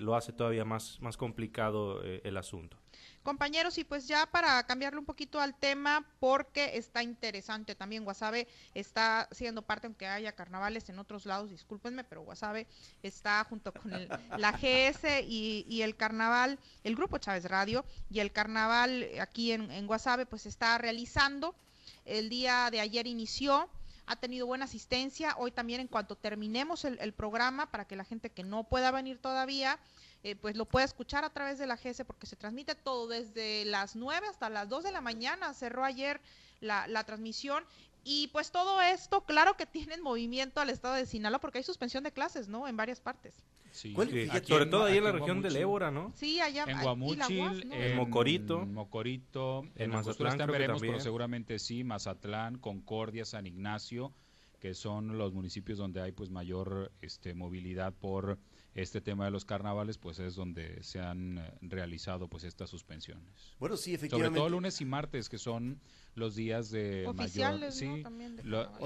lo 0.00 0.16
hace 0.16 0.32
todavía 0.32 0.64
más, 0.64 1.00
más 1.00 1.16
complicado 1.16 2.02
el 2.02 2.36
asunto. 2.36 2.76
Compañeros, 3.22 3.76
y 3.76 3.84
pues 3.84 4.08
ya 4.08 4.24
para 4.24 4.62
cambiarle 4.64 4.98
un 4.98 5.04
poquito 5.04 5.38
al 5.38 5.54
tema, 5.54 6.06
porque 6.18 6.78
está 6.78 7.02
interesante 7.02 7.74
también, 7.74 8.04
Guasave 8.04 8.48
está 8.74 9.28
siendo 9.32 9.60
parte, 9.60 9.86
aunque 9.86 10.06
haya 10.06 10.32
carnavales 10.32 10.88
en 10.88 10.98
otros 10.98 11.26
lados, 11.26 11.50
discúlpenme, 11.50 12.04
pero 12.04 12.22
Guasave 12.22 12.66
está 13.02 13.44
junto 13.44 13.72
con 13.72 13.90
la 13.90 14.52
GS 14.52 15.22
y, 15.26 15.82
el 15.82 15.94
carnaval, 15.96 16.58
el 16.84 16.96
grupo 16.96 17.18
Chávez 17.18 17.44
Radio, 17.44 17.84
y 18.08 18.20
el 18.20 18.32
carnaval 18.32 19.06
aquí 19.20 19.52
en, 19.52 19.70
en 19.72 19.86
Guasave, 19.86 20.24
pues 20.24 20.46
está 20.46 20.78
realizando. 20.78 21.54
El 22.06 22.30
día 22.30 22.70
de 22.70 22.80
ayer 22.80 23.06
inició, 23.06 23.68
ha 24.08 24.16
tenido 24.16 24.46
buena 24.46 24.64
asistencia. 24.64 25.34
Hoy 25.38 25.50
también, 25.50 25.80
en 25.80 25.88
cuanto 25.88 26.16
terminemos 26.16 26.84
el, 26.84 26.98
el, 27.00 27.12
programa, 27.12 27.70
para 27.70 27.86
que 27.86 27.96
la 27.96 28.04
gente 28.04 28.30
que 28.30 28.42
no 28.42 28.64
pueda 28.64 28.90
venir 28.90 29.18
todavía, 29.18 29.78
eh, 30.24 30.34
pues 30.36 30.56
lo 30.56 30.64
puede 30.64 30.86
escuchar 30.86 31.24
a 31.24 31.30
través 31.30 31.58
de 31.58 31.66
la 31.66 31.76
GS 31.76 32.04
porque 32.04 32.26
se 32.26 32.36
transmite 32.36 32.74
todo 32.74 33.08
desde 33.08 33.64
las 33.64 33.96
9 33.96 34.26
hasta 34.28 34.50
las 34.50 34.68
2 34.68 34.84
de 34.84 34.92
la 34.92 35.00
mañana. 35.00 35.54
Cerró 35.54 35.84
ayer 35.84 36.20
la, 36.60 36.86
la 36.88 37.04
transmisión 37.04 37.64
y 38.04 38.28
pues 38.28 38.50
todo 38.50 38.80
esto, 38.80 39.22
claro 39.26 39.56
que 39.56 39.66
tienen 39.66 40.02
movimiento 40.02 40.60
al 40.60 40.70
estado 40.70 40.94
de 40.94 41.06
Sinaloa 41.06 41.40
porque 41.40 41.58
hay 41.58 41.64
suspensión 41.64 42.04
de 42.04 42.12
clases, 42.12 42.48
¿no? 42.48 42.66
En 42.66 42.76
varias 42.76 43.00
partes. 43.00 43.34
Sí, 43.70 43.94
sobre 44.44 44.66
todo 44.66 44.84
ahí 44.84 44.96
en 44.96 45.04
la 45.04 45.12
región 45.12 45.42
del 45.42 45.54
Ébora, 45.56 45.90
¿no? 45.90 46.10
Sí, 46.16 46.40
allá 46.40 46.64
en 46.66 46.80
Guamuchil, 46.80 47.70
en, 47.70 47.96
Mocorito, 47.96 48.64
Mocorito, 48.64 49.66
en, 49.76 49.90
Mazatlán 49.90 50.38
veremos, 50.50 50.80
pero 50.80 50.98
seguramente 51.00 51.58
sí, 51.58 51.84
Mazatlán, 51.84 52.58
Concordia, 52.58 53.26
San 53.26 53.46
Ignacio, 53.46 54.14
que 54.58 54.72
son 54.72 55.18
los 55.18 55.34
municipios 55.34 55.76
donde 55.76 56.00
hay 56.00 56.12
pues 56.12 56.30
mayor 56.30 56.90
este 57.02 57.34
movilidad 57.34 57.92
por 57.92 58.38
este 58.82 59.00
tema 59.00 59.24
de 59.24 59.30
los 59.30 59.44
carnavales, 59.44 59.98
pues 59.98 60.18
es 60.20 60.36
donde 60.36 60.82
se 60.82 61.00
han 61.00 61.38
eh, 61.38 61.52
realizado 61.62 62.28
pues 62.28 62.44
estas 62.44 62.70
suspensiones. 62.70 63.54
Bueno, 63.58 63.76
sí, 63.76 63.94
efectivamente. 63.94 64.28
Sobre 64.28 64.40
todo 64.40 64.48
lunes 64.48 64.80
y 64.80 64.84
martes, 64.84 65.28
que 65.28 65.38
son 65.38 65.80
los 66.14 66.36
días 66.36 66.70
de 66.70 67.10
mayor, 67.14 67.72
sí, 67.72 68.04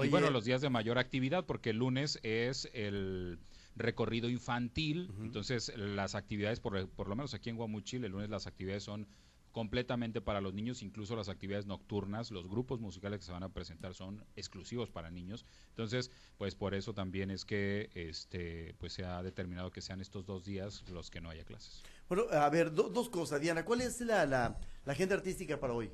y 0.03 0.07
bueno, 0.09 0.29
los 0.31 0.45
días 0.45 0.61
de 0.61 0.69
mayor 0.69 0.97
actividad, 0.97 1.45
porque 1.45 1.71
el 1.71 1.77
lunes 1.77 2.19
es 2.23 2.69
el 2.73 3.39
recorrido 3.75 4.29
infantil, 4.29 5.11
entonces 5.21 5.71
las 5.75 6.15
actividades, 6.15 6.59
por, 6.59 6.87
por 6.89 7.07
lo 7.07 7.15
menos 7.15 7.33
aquí 7.33 7.49
en 7.49 7.57
Guamuchil, 7.57 8.03
el 8.03 8.11
lunes 8.11 8.29
las 8.29 8.47
actividades 8.47 8.83
son 8.83 9.07
completamente 9.53 10.19
para 10.19 10.41
los 10.41 10.53
niños, 10.55 10.81
incluso 10.81 11.15
las 11.15 11.29
actividades 11.29 11.67
nocturnas, 11.67 12.31
los 12.31 12.49
grupos 12.49 12.81
musicales 12.81 13.19
que 13.19 13.25
se 13.27 13.31
van 13.31 13.43
a 13.43 13.53
presentar 13.53 13.93
son 13.93 14.25
exclusivos 14.35 14.89
para 14.89 15.11
niños. 15.11 15.45
Entonces, 15.69 16.11
pues 16.39 16.55
por 16.55 16.73
eso 16.73 16.95
también 16.95 17.29
es 17.29 17.45
que 17.45 17.91
este 17.93 18.75
pues 18.79 18.93
se 18.93 19.05
ha 19.05 19.21
determinado 19.21 19.71
que 19.71 19.81
sean 19.81 20.01
estos 20.01 20.25
dos 20.25 20.43
días 20.43 20.83
los 20.89 21.11
que 21.11 21.21
no 21.21 21.29
haya 21.29 21.45
clases. 21.45 21.83
Bueno, 22.09 22.23
a 22.31 22.49
ver, 22.49 22.73
dos 22.73 23.09
cosas, 23.09 23.39
Diana, 23.39 23.63
¿cuál 23.63 23.81
es 23.81 24.01
la, 24.01 24.25
la, 24.25 24.57
agenda 24.87 25.15
artística 25.15 25.59
para 25.59 25.73
hoy? 25.73 25.91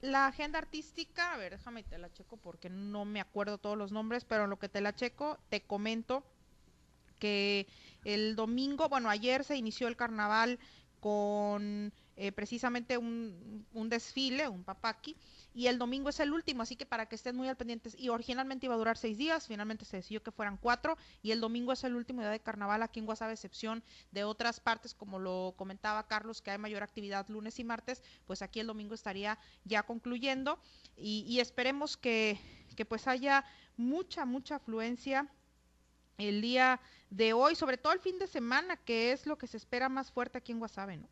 La 0.00 0.28
agenda 0.28 0.60
artística, 0.60 1.34
a 1.34 1.36
ver, 1.36 1.58
déjame 1.58 1.82
te 1.82 1.98
la 1.98 2.12
checo 2.12 2.36
porque 2.36 2.70
no 2.70 3.04
me 3.04 3.20
acuerdo 3.20 3.58
todos 3.58 3.76
los 3.76 3.90
nombres, 3.90 4.24
pero 4.24 4.44
en 4.44 4.50
lo 4.50 4.60
que 4.60 4.68
te 4.68 4.80
la 4.80 4.94
checo, 4.94 5.40
te 5.48 5.62
comento 5.62 6.24
que 7.18 7.66
el 8.04 8.36
domingo, 8.36 8.88
bueno, 8.88 9.10
ayer 9.10 9.42
se 9.42 9.56
inició 9.56 9.88
el 9.88 9.96
carnaval 9.96 10.60
con 11.00 11.92
eh, 12.16 12.30
precisamente 12.30 12.98
un, 12.98 13.64
desfile, 13.88 14.48
un 14.48 14.64
papaki, 14.64 15.16
y 15.54 15.66
el 15.66 15.78
domingo 15.78 16.10
es 16.10 16.20
el 16.20 16.32
último, 16.32 16.62
así 16.62 16.76
que 16.76 16.84
para 16.84 17.06
que 17.06 17.14
estén 17.14 17.36
muy 17.36 17.48
al 17.48 17.56
pendientes. 17.56 17.94
Y 17.98 18.10
originalmente 18.10 18.66
iba 18.66 18.74
a 18.74 18.78
durar 18.78 18.98
seis 18.98 19.16
días, 19.16 19.46
finalmente 19.46 19.84
se 19.84 19.96
decidió 19.96 20.22
que 20.22 20.30
fueran 20.30 20.58
cuatro, 20.58 20.98
y 21.22 21.30
el 21.30 21.40
domingo 21.40 21.72
es 21.72 21.84
el 21.84 21.94
último 21.94 22.20
día 22.20 22.30
de 22.30 22.40
carnaval 22.40 22.82
aquí 22.82 23.00
en 23.00 23.06
Guasave, 23.06 23.32
excepción 23.32 23.82
de 24.10 24.24
otras 24.24 24.60
partes, 24.60 24.94
como 24.94 25.18
lo 25.18 25.54
comentaba 25.56 26.06
Carlos, 26.06 26.42
que 26.42 26.50
hay 26.50 26.58
mayor 26.58 26.82
actividad 26.82 27.28
lunes 27.28 27.58
y 27.58 27.64
martes, 27.64 28.02
pues 28.26 28.42
aquí 28.42 28.60
el 28.60 28.66
domingo 28.66 28.94
estaría 28.94 29.38
ya 29.64 29.82
concluyendo, 29.82 30.58
y, 30.96 31.40
esperemos 31.40 31.96
que, 31.96 32.38
que 32.76 32.84
pues 32.84 33.08
haya 33.08 33.44
mucha, 33.76 34.24
mucha 34.26 34.56
afluencia 34.56 35.28
el 36.18 36.42
día 36.42 36.80
de 37.10 37.32
hoy, 37.32 37.54
sobre 37.56 37.78
todo 37.78 37.92
el 37.92 38.00
fin 38.00 38.18
de 38.18 38.26
semana, 38.26 38.76
que 38.76 39.12
es 39.12 39.26
lo 39.26 39.36
que 39.36 39.46
se 39.46 39.56
espera 39.56 39.88
más 39.88 40.12
fuerte 40.12 40.38
aquí 40.38 40.52
en 40.52 40.58
Guasave, 40.58 40.98
¿no? 40.98 41.08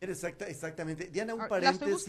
Exacta, 0.00 0.46
exactamente. 0.46 1.08
Diana, 1.08 1.34
un 1.34 1.48
paréntesis. 1.48 2.06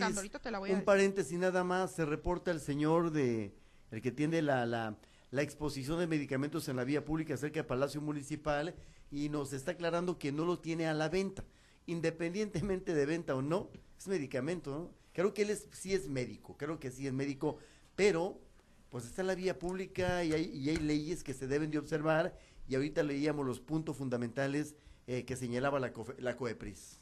un 0.69 0.82
paréntesis 0.84 1.38
nada 1.38 1.63
más. 1.63 1.95
Se 1.95 2.06
reporta 2.06 2.52
el 2.52 2.60
señor 2.60 3.12
de, 3.12 3.54
el 3.91 4.02
que 4.02 4.12
tiene 4.12 4.41
la, 4.41 4.65
la, 4.65 4.98
la, 5.32 5.41
exposición 5.41 6.00
de 6.00 6.08
medicamentos 6.08 6.67
en 6.67 6.76
la 6.76 6.84
vía 6.84 7.06
pública 7.06 7.38
cerca 7.38 7.60
del 7.60 7.65
Palacio 7.65 8.02
Municipal 8.02 8.76
y 9.12 9.30
nos 9.30 9.54
está 9.54 9.71
aclarando 9.71 10.19
que 10.19 10.32
no 10.32 10.45
lo 10.45 10.60
tiene 10.60 10.88
a 10.88 10.93
la 10.93 11.10
venta. 11.10 11.45
Independientemente 11.86 12.93
de 12.93 13.06
venta 13.06 13.36
o 13.36 13.41
no, 13.41 13.69
es 13.98 14.08
medicamento, 14.08 14.71
¿no? 14.71 14.91
Creo 15.13 15.34
que 15.34 15.43
él 15.43 15.52
es, 15.52 15.69
sí 15.71 15.93
es 15.93 16.10
médico, 16.10 16.58
creo 16.58 16.80
que 16.80 16.91
sí 16.91 17.08
es 17.08 17.13
médico, 17.13 17.58
pero 17.95 18.41
pues 18.89 19.06
está 19.06 19.21
en 19.21 19.28
la 19.28 19.36
vía 19.36 19.58
pública 19.58 20.24
y 20.24 20.34
hay, 20.34 20.52
y 20.54 20.69
hay 20.69 20.78
leyes 20.78 21.24
que 21.24 21.34
se 21.34 21.48
deben 21.48 21.71
de 21.71 21.78
observar 21.78 22.38
y 22.67 22.76
ahorita 22.76 23.04
leíamos 23.04 23.45
los 23.45 23.60
puntos 23.60 23.98
fundamentales 23.98 24.76
eh, 25.08 25.24
que 25.24 25.36
señalaba 25.36 25.80
la, 25.80 25.93
la 26.17 26.36
COEPRIS. 26.36 27.02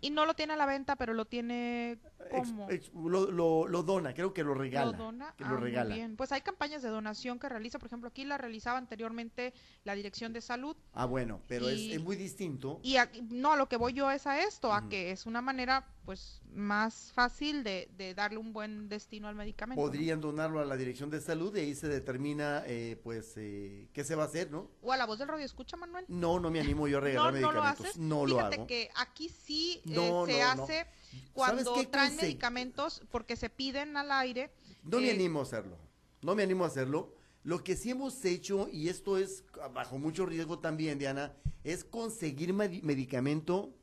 Y 0.00 0.10
no 0.10 0.26
lo 0.26 0.34
tiene 0.34 0.52
a 0.52 0.56
la 0.56 0.66
venta, 0.66 0.96
pero 0.96 1.14
lo 1.14 1.24
tiene 1.24 1.98
como... 2.30 2.68
lo, 3.10 3.66
lo, 3.66 3.82
dona, 3.82 4.12
creo 4.14 4.34
que 4.34 4.44
lo 4.44 4.54
regala. 4.54 4.92
Lo 4.92 4.98
dona, 4.98 5.34
que 5.36 5.44
lo 5.44 5.56
ah, 5.56 5.60
regala. 5.60 5.94
bien. 5.94 6.16
Pues 6.16 6.32
hay 6.32 6.42
campañas 6.42 6.82
de 6.82 6.88
donación 6.88 7.38
que 7.38 7.48
realiza, 7.48 7.78
por 7.78 7.86
ejemplo, 7.86 8.08
aquí 8.08 8.24
la 8.24 8.36
realizaba 8.38 8.78
anteriormente 8.78 9.54
la 9.84 9.94
Dirección 9.94 10.32
de 10.32 10.40
Salud. 10.40 10.76
Ah, 10.92 11.06
bueno, 11.06 11.40
pero 11.48 11.68
es, 11.68 12.00
muy 12.02 12.16
distinto. 12.16 12.80
Y 12.82 12.96
no, 13.30 13.52
a 13.52 13.56
lo 13.56 13.68
que 13.68 13.76
voy 13.76 13.94
yo 13.94 14.10
es 14.10 14.26
a 14.26 14.42
esto, 14.42 14.72
a 14.72 14.88
que 14.88 15.10
es 15.10 15.26
una 15.26 15.40
manera 15.40 15.86
pues 16.06 16.40
más 16.54 17.10
fácil 17.12 17.64
de, 17.64 17.90
de, 17.98 18.14
darle 18.14 18.38
un 18.38 18.52
buen 18.52 18.88
destino 18.88 19.26
al 19.26 19.34
medicamento. 19.34 19.82
Podrían 19.82 20.20
donarlo 20.20 20.60
a 20.60 20.64
la 20.64 20.76
Dirección 20.76 21.10
de 21.10 21.20
Salud 21.20 21.54
y 21.56 21.60
ahí 21.60 21.74
se 21.74 21.88
determina, 21.88 22.62
eh, 22.64 22.98
pues, 23.02 23.34
eh, 23.36 23.88
qué 23.92 24.04
se 24.04 24.14
va 24.14 24.22
a 24.22 24.26
hacer, 24.26 24.52
¿no? 24.52 24.70
O 24.82 24.92
a 24.92 24.96
la 24.96 25.04
voz 25.04 25.18
del 25.18 25.26
radio, 25.26 25.44
escucha, 25.44 25.76
Manuel. 25.76 26.04
No, 26.08 26.38
no 26.38 26.48
me 26.48 26.60
animo 26.60 26.86
yo 26.86 26.98
a 26.98 27.00
regalar 27.00 27.34
no, 27.40 27.40
medicamentos. 27.40 27.98
No 27.98 28.24
lo 28.24 28.38
haces. 28.38 28.50
Fíjate 28.54 28.66
que 28.68 28.88
aquí 28.94 29.28
sí 29.28 29.82
eh, 29.84 30.22
se 30.26 30.42
hace 30.42 30.86
cuando 31.32 31.74
traen 31.88 32.16
medicamentos 32.16 33.02
porque 33.10 33.34
se 33.34 33.50
piden 33.50 33.96
al 33.96 34.12
aire. 34.12 34.52
No 34.84 35.00
me 35.00 35.10
animo 35.10 35.40
a 35.40 35.42
hacerlo. 35.42 35.76
No 36.22 36.36
me 36.36 36.44
animo 36.44 36.62
a 36.62 36.68
hacerlo. 36.68 37.16
Lo 37.42 37.62
que 37.62 37.76
sí 37.76 37.90
hemos 37.90 38.24
hecho, 38.24 38.68
y 38.72 38.88
esto 38.88 39.18
es 39.18 39.44
bajo 39.72 39.98
mucho 39.98 40.24
riesgo 40.24 40.60
también, 40.60 40.98
Diana, 40.98 41.32
es 41.64 41.84
conseguir 41.84 42.52
medicamento 42.52 43.74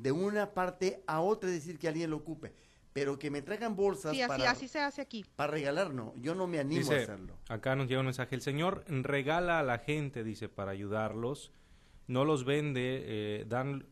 de 0.00 0.12
una 0.12 0.54
parte 0.54 1.02
a 1.06 1.20
otra, 1.20 1.50
es 1.50 1.56
decir, 1.56 1.78
que 1.78 1.88
alguien 1.88 2.10
lo 2.10 2.16
ocupe. 2.16 2.52
Pero 2.92 3.18
que 3.18 3.30
me 3.30 3.42
traigan 3.42 3.76
bolsas 3.76 4.12
sí, 4.12 4.22
así, 4.22 4.28
para, 4.28 4.50
así 4.50 4.66
se 4.66 4.80
hace 4.80 5.00
aquí. 5.00 5.24
Para 5.36 5.52
regalar, 5.52 5.94
no. 5.94 6.12
Yo 6.16 6.34
no 6.34 6.46
me 6.46 6.58
animo 6.58 6.90
a 6.90 6.96
hacerlo. 6.96 7.36
Acá 7.48 7.76
nos 7.76 7.86
llega 7.86 8.00
un 8.00 8.06
mensaje. 8.06 8.34
El 8.34 8.40
Señor 8.40 8.84
regala 8.88 9.60
a 9.60 9.62
la 9.62 9.78
gente, 9.78 10.24
dice, 10.24 10.48
para 10.48 10.72
ayudarlos. 10.72 11.52
No 12.08 12.24
los 12.24 12.44
vende, 12.44 13.04
eh, 13.04 13.44
dan 13.46 13.86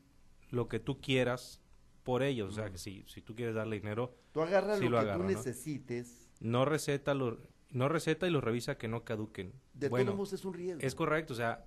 lo 0.51 0.67
que 0.67 0.81
tú 0.81 1.01
quieras 1.01 1.61
por 2.03 2.23
ellos. 2.23 2.51
O 2.51 2.53
sea, 2.53 2.71
que 2.71 2.79
si, 2.79 3.05
si 3.07 3.21
tú 3.21 3.37
quieres 3.37 3.55
darle 3.55 3.77
dinero, 3.77 4.17
tú 4.33 4.41
agarras 4.41 4.81
lo, 4.81 4.99
que 4.99 5.13
tú 5.13 5.23
necesites. 5.23 6.29
No 6.41 6.65
receta, 6.65 7.15
lo, 7.15 7.39
no 7.71 7.89
receta 7.89 8.27
y 8.27 8.31
lo 8.31 8.41
revisa 8.41 8.79
que 8.79 8.89
no 8.89 9.05
caduquen. 9.05 9.53
De 9.75 9.91
todos 9.91 10.07
modos 10.07 10.33
es 10.33 10.45
un 10.45 10.55
riesgo. 10.55 10.81
Es 10.83 10.97
correcto, 10.97 11.35
o 11.35 11.37
sea, 11.37 11.67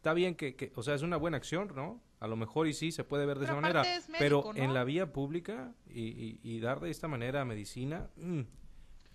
está 0.00 0.14
bien 0.14 0.34
que, 0.34 0.56
que, 0.56 0.72
o 0.76 0.82
sea, 0.82 0.94
es 0.94 1.02
una 1.02 1.18
buena 1.18 1.36
acción, 1.36 1.72
¿no? 1.76 2.00
A 2.20 2.26
lo 2.26 2.34
mejor 2.34 2.66
y 2.66 2.72
sí 2.72 2.90
se 2.90 3.04
puede 3.04 3.26
ver 3.26 3.38
de 3.38 3.44
esa 3.44 3.54
manera, 3.54 3.84
pero 4.18 4.56
en 4.56 4.72
la 4.72 4.82
vía 4.82 5.12
pública 5.12 5.74
y, 5.90 6.40
y, 6.42 6.60
dar 6.60 6.80
de 6.80 6.88
esta 6.88 7.06
manera 7.06 7.44
medicina, 7.44 8.08
mm, 8.16 8.40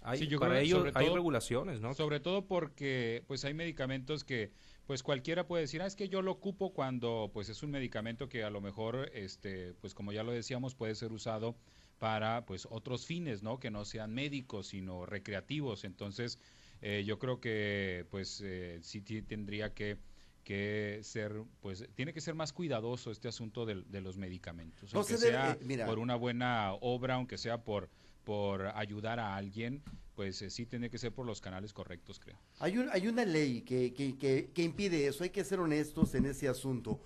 hay, 0.02 0.28
para 0.38 0.60
ello 0.60 0.86
hay 0.94 1.10
regulaciones, 1.10 1.82
¿no? 1.82 1.96
Sobre 1.96 2.20
todo 2.20 2.46
porque 2.46 3.24
pues 3.26 3.44
hay 3.46 3.56
medicamentos 3.56 4.24
que 4.24 4.52
pues 4.86 5.02
cualquiera 5.02 5.48
puede 5.48 5.62
decir, 5.62 5.82
ah, 5.82 5.88
es 5.88 5.96
que 5.96 6.08
yo 6.08 6.22
lo 6.22 6.34
ocupo 6.34 6.72
cuando 6.72 7.32
pues 7.34 7.50
es 7.50 7.64
un 7.64 7.72
medicamento 7.72 8.30
que 8.30 8.44
a 8.44 8.52
lo 8.52 8.62
mejor, 8.62 9.10
este, 9.12 9.74
pues 9.82 9.96
como 9.96 10.12
ya 10.12 10.22
lo 10.22 10.34
decíamos, 10.34 10.76
puede 10.76 10.94
ser 10.94 11.12
usado 11.12 11.56
para 11.98 12.46
pues 12.46 12.68
otros 12.70 13.08
fines, 13.08 13.42
¿no? 13.42 13.60
Que 13.60 13.72
no 13.72 13.86
sean 13.86 14.14
médicos, 14.14 14.68
sino 14.68 15.08
recreativos. 15.08 15.84
Entonces, 15.84 16.38
eh, 16.84 17.04
yo 17.08 17.18
creo 17.18 17.40
que 17.40 18.06
pues 18.12 18.40
eh, 18.46 18.78
sí 18.84 19.02
tendría 19.02 19.74
que 19.74 19.98
que 20.46 21.02
ser, 21.04 21.44
pues, 21.60 21.86
tiene 21.96 22.14
que 22.14 22.22
ser 22.22 22.36
más 22.36 22.54
cuidadoso 22.54 23.12
este 23.12 23.28
asunto 23.28 23.66
de, 23.66 23.82
de 23.82 24.00
los 24.00 24.16
medicamentos. 24.16 24.94
aunque 24.96 25.18
sea 25.18 25.58
eh, 25.60 25.84
por 25.86 26.00
una 26.00 26.16
buena 26.16 26.74
obra, 26.80 27.16
aunque 27.16 27.38
sea 27.38 27.66
por, 27.66 27.90
por 28.24 28.68
ayudar 28.68 29.20
a 29.20 29.36
alguien, 29.36 29.84
pues 30.16 30.42
eh, 30.42 30.50
sí 30.50 30.66
tiene 30.66 30.90
que 30.90 30.98
ser 30.98 31.12
por 31.14 31.26
los 31.26 31.42
canales 31.42 31.74
correctos, 31.74 32.20
creo. 32.20 32.38
Hay, 32.60 32.78
un, 32.78 32.90
hay 32.92 33.08
una 33.08 33.26
ley 33.26 33.62
que, 33.62 33.94
que, 33.94 34.16
que, 34.54 34.64
impide 34.64 35.08
eso, 35.08 35.24
hay 35.24 35.32
que 35.32 35.44
ser 35.44 35.60
honestos 35.60 36.16
en 36.16 36.26
ese 36.26 36.48
asunto. 36.48 37.02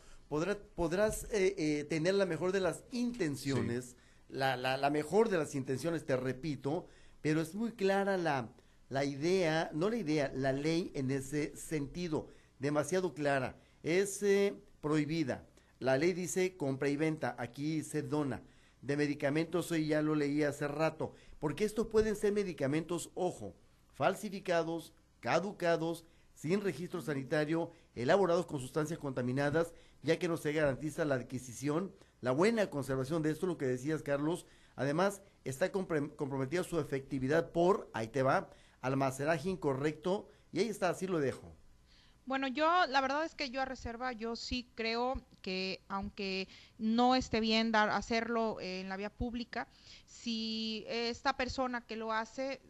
podrás 0.75 1.23
eh, 1.31 1.55
eh, 1.57 1.85
tener 1.89 2.13
la 2.13 2.25
mejor 2.25 2.51
de 2.51 2.59
las 2.59 2.83
intenciones, 2.91 3.95
la, 4.29 4.55
la, 4.55 4.77
la, 4.77 4.89
mejor 4.89 5.29
de 5.29 5.37
las 5.37 5.55
intenciones, 5.55 6.05
te 6.05 6.15
repito, 6.15 6.87
pero 7.21 7.41
es 7.41 7.55
muy 7.55 7.71
clara 7.71 8.17
la, 8.17 8.49
la 8.89 9.05
idea, 9.05 9.71
no 9.73 9.89
la 9.89 9.97
idea, 9.97 10.31
la 10.35 10.53
ley 10.53 10.91
en 10.93 11.09
ese 11.09 11.55
sentido, 11.57 12.27
demasiado 12.59 13.13
clara, 13.13 13.55
es 13.83 14.21
eh, 14.21 14.53
prohibida. 14.81 15.47
La 15.79 15.97
ley 15.97 16.13
dice 16.13 16.57
compra 16.57 16.89
y 16.89 16.97
venta, 16.97 17.35
aquí 17.39 17.83
se 17.83 18.01
dona. 18.01 18.43
De 18.81 18.95
medicamentos, 18.95 19.71
hoy 19.71 19.87
ya 19.87 20.01
lo 20.01 20.15
leí 20.15 20.43
hace 20.43 20.67
rato, 20.67 21.13
porque 21.39 21.65
estos 21.65 21.87
pueden 21.87 22.15
ser 22.15 22.31
medicamentos, 22.31 23.11
ojo, 23.15 23.55
falsificados, 23.93 24.93
caducados, 25.19 26.05
sin 26.33 26.61
registro 26.61 27.01
sanitario, 27.01 27.71
elaborados 27.95 28.45
con 28.45 28.61
sustancias 28.61 28.99
contaminadas, 28.99 29.73
ya 30.01 30.17
que 30.17 30.29
no 30.29 30.37
se 30.37 30.53
garantiza 30.53 31.03
la 31.03 31.15
adquisición, 31.15 31.93
la 32.21 32.31
buena 32.31 32.69
conservación 32.69 33.21
de 33.21 33.31
esto, 33.31 33.47
lo 33.47 33.57
que 33.57 33.67
decías, 33.67 34.01
Carlos. 34.01 34.45
Además, 34.77 35.21
está 35.43 35.71
comprometida 35.71 36.63
su 36.63 36.79
efectividad 36.79 37.51
por, 37.51 37.89
ahí 37.93 38.07
te 38.07 38.23
va, 38.23 38.49
almacenaje 38.79 39.49
incorrecto, 39.49 40.29
y 40.53 40.59
ahí 40.59 40.69
está, 40.69 40.89
así 40.89 41.07
lo 41.07 41.19
dejo. 41.19 41.58
Bueno, 42.29 42.47
yo 42.47 42.85
la 42.85 43.01
verdad 43.01 43.25
es 43.25 43.33
que 43.33 43.49
yo 43.49 43.59
a 43.59 43.65
reserva, 43.65 44.11
yo 44.11 44.35
sí 44.35 44.69
creo 44.75 45.19
que 45.41 45.81
aunque 45.87 46.47
no 46.77 47.15
esté 47.15 47.39
bien 47.39 47.71
dar 47.71 47.89
hacerlo 47.89 48.61
en 48.61 48.87
la 48.87 48.97
vía 48.97 49.09
pública, 49.09 49.67
si 50.05 50.85
esta 50.87 51.35
persona 51.35 51.81
que 51.81 51.95
lo 51.95 52.13
hace, 52.13 52.61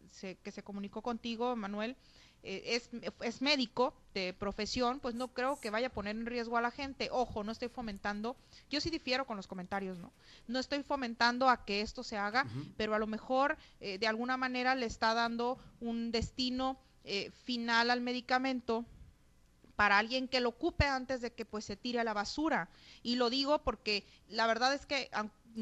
que 0.42 0.50
se 0.50 0.62
comunicó 0.62 1.02
contigo, 1.02 1.56
Manuel, 1.56 1.94
eh, 2.42 2.62
es, 2.68 2.88
es, 3.20 3.42
médico 3.42 3.92
de 4.14 4.32
profesión, 4.32 4.98
pues 4.98 5.14
no 5.14 5.28
creo 5.28 5.60
que 5.60 5.68
vaya 5.68 5.88
a 5.88 5.92
poner 5.92 6.16
en 6.16 6.24
riesgo 6.24 6.56
a 6.56 6.62
la 6.62 6.70
gente. 6.70 7.10
Ojo, 7.12 7.44
no 7.44 7.52
estoy 7.52 7.68
fomentando, 7.68 8.36
yo 8.70 8.80
sí 8.80 8.88
difiero 8.88 9.26
con 9.26 9.36
los 9.36 9.46
comentarios, 9.46 9.98
¿no? 9.98 10.10
No 10.48 10.58
estoy 10.58 10.82
fomentando 10.84 11.50
a 11.50 11.66
que 11.66 11.82
esto 11.82 12.02
se 12.02 12.16
haga, 12.16 12.46
pero 12.78 12.94
a 12.94 12.98
lo 12.98 13.06
mejor 13.06 13.58
eh, 13.80 13.98
de 13.98 14.06
alguna 14.06 14.38
manera 14.38 14.74
le 14.74 14.86
está 14.86 15.12
dando 15.12 15.58
un 15.80 16.12
destino 16.12 16.78
eh, 17.04 17.30
final 17.44 17.90
al 17.90 18.00
medicamento 18.00 18.86
para 19.80 19.96
alguien 19.96 20.28
que 20.28 20.40
lo 20.40 20.50
ocupe 20.50 20.84
antes 20.84 21.22
de 21.22 21.32
que 21.32 21.46
pues 21.46 21.64
se 21.64 21.74
tire 21.74 22.00
a 22.00 22.04
la 22.04 22.12
basura. 22.12 22.68
Y 23.02 23.16
lo 23.16 23.30
digo 23.30 23.62
porque 23.62 24.04
la 24.28 24.46
verdad 24.46 24.74
es 24.74 24.84
que 24.84 25.08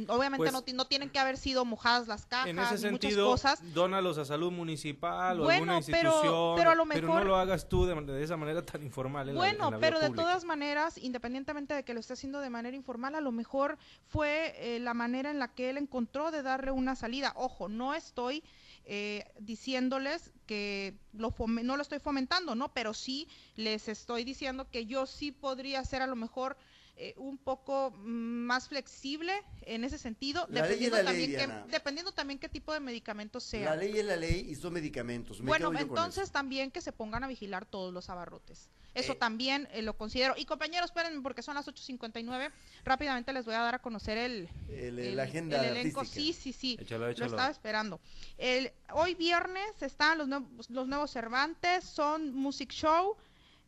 obviamente 0.08 0.50
pues 0.50 0.74
no, 0.74 0.86
tienen 0.86 1.08
que 1.08 1.20
haber 1.20 1.36
sido 1.36 1.64
mojadas 1.64 2.08
las 2.08 2.26
cajas 2.26 2.48
en 2.48 2.58
ese 2.58 2.78
sentido, 2.78 3.28
muchas 3.28 3.52
cosas. 3.54 3.74
Dónalos 3.74 4.18
a 4.18 4.24
salud 4.24 4.50
municipal 4.50 5.40
o 5.40 5.48
alguna 5.48 5.76
institución, 5.76 6.56
pero, 6.56 6.74
lo 6.74 6.84
mejor, 6.84 7.04
no 7.04 7.22
lo 7.22 7.36
hagas 7.36 7.68
tú 7.68 7.86
de, 7.86 8.20
esa 8.24 8.36
manera 8.36 8.66
tan 8.66 8.82
informal. 8.82 9.32
bueno, 9.34 9.78
pero 9.78 10.00
de 10.00 10.10
todas 10.10 10.42
maneras, 10.42 10.98
independientemente 10.98 11.74
de 11.74 11.84
que 11.84 11.94
lo 11.94 12.00
esté 12.00 12.14
haciendo 12.14 12.40
de 12.40 12.50
manera 12.50 12.76
informal, 12.76 13.14
a 13.14 13.20
lo 13.20 13.30
mejor 13.30 13.78
fue 14.08 14.52
eh, 14.56 14.80
la 14.80 14.94
manera 14.94 15.30
en 15.30 15.38
la 15.38 15.46
que 15.46 15.70
él 15.70 15.76
encontró 15.76 16.32
de 16.32 16.42
darle 16.42 16.72
una 16.72 16.96
salida. 16.96 17.34
Ojo, 17.36 17.68
no 17.68 17.94
estoy 17.94 18.42
eh, 18.90 19.30
diciéndoles 19.38 20.32
que 20.46 20.94
lo 21.12 21.34
no 21.46 21.76
lo 21.76 21.82
estoy 21.82 21.98
fomentando, 21.98 22.54
¿no? 22.54 22.72
Pero 22.72 22.94
sí 22.94 23.28
les 23.54 23.86
estoy 23.86 24.24
diciendo 24.24 24.70
que 24.70 24.86
yo 24.86 25.04
sí 25.04 25.30
podría 25.30 25.84
ser 25.84 26.00
a 26.00 26.06
lo 26.06 26.16
mejor 26.16 26.56
eh, 26.96 27.12
un 27.18 27.36
poco 27.36 27.90
más 28.02 28.66
flexible 28.68 29.32
en 29.60 29.84
ese 29.84 29.98
sentido, 29.98 30.46
dependiendo, 30.48 31.04
también 31.04 31.30
qué, 31.32 31.48
dependiendo 31.70 32.12
también 32.12 32.38
qué 32.38 32.48
tipo 32.48 32.72
de 32.72 32.80
medicamentos 32.80 33.44
sea. 33.44 33.66
La 33.66 33.76
ley 33.76 33.98
es 33.98 34.06
la 34.06 34.16
ley 34.16 34.46
y 34.48 34.54
son 34.54 34.72
medicamentos. 34.72 35.42
bueno, 35.42 35.70
entonces 35.78 36.30
también 36.30 36.70
que 36.70 36.80
se 36.80 36.92
pongan 36.92 37.22
a 37.24 37.28
vigilar 37.28 37.66
todos 37.66 37.92
los 37.92 38.08
abarrotes. 38.08 38.70
Eso 38.98 39.12
eh. 39.12 39.16
también 39.16 39.68
eh, 39.72 39.82
lo 39.82 39.96
considero. 39.96 40.34
Y 40.36 40.44
compañeros, 40.44 40.90
espérenme 40.90 41.22
porque 41.22 41.42
son 41.42 41.54
las 41.54 41.66
8.59. 41.66 42.50
Rápidamente 42.84 43.32
les 43.32 43.44
voy 43.44 43.54
a 43.54 43.60
dar 43.60 43.74
a 43.76 43.78
conocer 43.78 44.18
el, 44.18 44.48
el, 44.68 45.18
agenda 45.20 45.64
el 45.64 45.76
elenco. 45.76 46.04
Sí, 46.04 46.32
sí, 46.32 46.52
sí. 46.52 46.78
Lo 46.88 47.08
estaba 47.08 47.50
esperando. 47.50 48.00
El, 48.36 48.72
hoy 48.92 49.14
viernes 49.14 49.80
están 49.80 50.18
los, 50.18 50.28
nuevos, 50.28 50.68
los 50.70 50.88
nuevos 50.88 51.10
Cervantes, 51.10 51.84
son 51.84 52.34
Music 52.34 52.70
Show, 52.70 53.16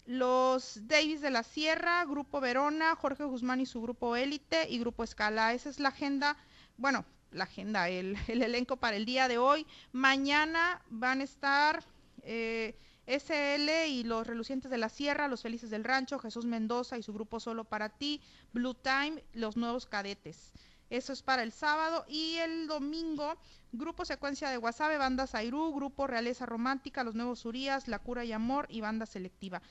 los 0.07 0.81
Davis 0.89 1.21
de 1.21 1.31
la 1.31 1.43
Sierra, 1.43 2.05
Grupo 2.05 2.41
Verona, 2.41 2.97
Jorge 2.97 3.25
Guzmán 3.25 3.61
y 3.61 3.67
su 3.67 3.81
grupo 3.81 4.17
Élite 4.17 4.69
y 4.69 4.79
Grupo 4.79 5.05
Escala. 5.05 5.55
Esa 5.55 5.69
es 5.69 5.79
la 5.79 5.91
agenda, 5.91 6.37
bueno, 6.77 7.05
la 7.33 7.45
agenda, 7.45 7.89
el, 7.89 8.17
elenco 8.29 8.77
para 8.77 8.97
el 8.97 9.05
día 9.05 9.29
de 9.29 9.39
hoy. 9.39 9.67
Mañana 9.93 10.83
van 10.91 11.21
a 11.21 11.25
estar 11.25 11.85
eh, 12.23 12.75
SL 13.11 13.89
y 13.89 14.05
los 14.05 14.27
Relucientes 14.27 14.71
de 14.71 14.79
la 14.79 14.89
Sierra, 14.89 15.27
los 15.27 15.43
Felices 15.43 15.71
del 15.71 15.85
Rancho, 15.85 16.19
Jesús 16.19 16.47
Mendoza 16.47 16.97
y 16.97 17.03
su 17.03 17.13
grupo 17.13 17.41
Solo 17.41 17.65
para 17.65 17.89
ti, 17.89 18.21
Blue 18.53 18.75
Time, 18.75 19.25
los 19.33 19.57
nuevos 19.57 19.87
cadetes. 19.87 20.53
Eso 20.91 21.13
es 21.13 21.23
para 21.23 21.43
el 21.43 21.53
sábado 21.53 22.05
y 22.09 22.37
el 22.37 22.67
domingo, 22.67 23.37
Grupo 23.73 24.05
Secuencia 24.05 24.51
de 24.51 24.57
Guasave, 24.57 24.99
Banda 24.99 25.27
Zairú, 25.27 25.73
Grupo 25.75 26.07
Realeza 26.07 26.47
Romántica, 26.47 27.05
Los 27.05 27.15
Nuevos 27.15 27.45
Urias, 27.45 27.89
La 27.89 28.01
Cura 28.01 28.25
y 28.25 28.33
Amor 28.33 28.67
y 28.69 28.81
Banda 28.81 29.07
Selectiva 29.07 29.63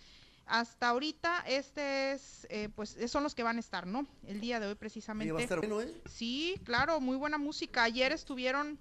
hasta 0.50 0.90
ahorita 0.90 1.44
este 1.48 2.12
es 2.12 2.48
eh, 2.50 2.70
pues 2.76 2.98
son 3.08 3.22
los 3.22 3.36
que 3.36 3.44
van 3.44 3.58
a 3.58 3.60
estar 3.60 3.86
no 3.86 4.08
el 4.26 4.42
día 4.42 4.60
de 4.60 4.66
hoy 4.66 4.76
precisamente 4.76 5.32
va 5.32 5.40
a 5.40 5.44
estar 5.44 5.60
bueno, 5.60 5.80
¿eh? 5.80 6.02
sí 6.06 6.56
claro 6.64 7.00
muy 7.00 7.16
buena 7.18 7.38
música 7.38 7.84
ayer 7.84 8.12
estuvieron 8.12 8.80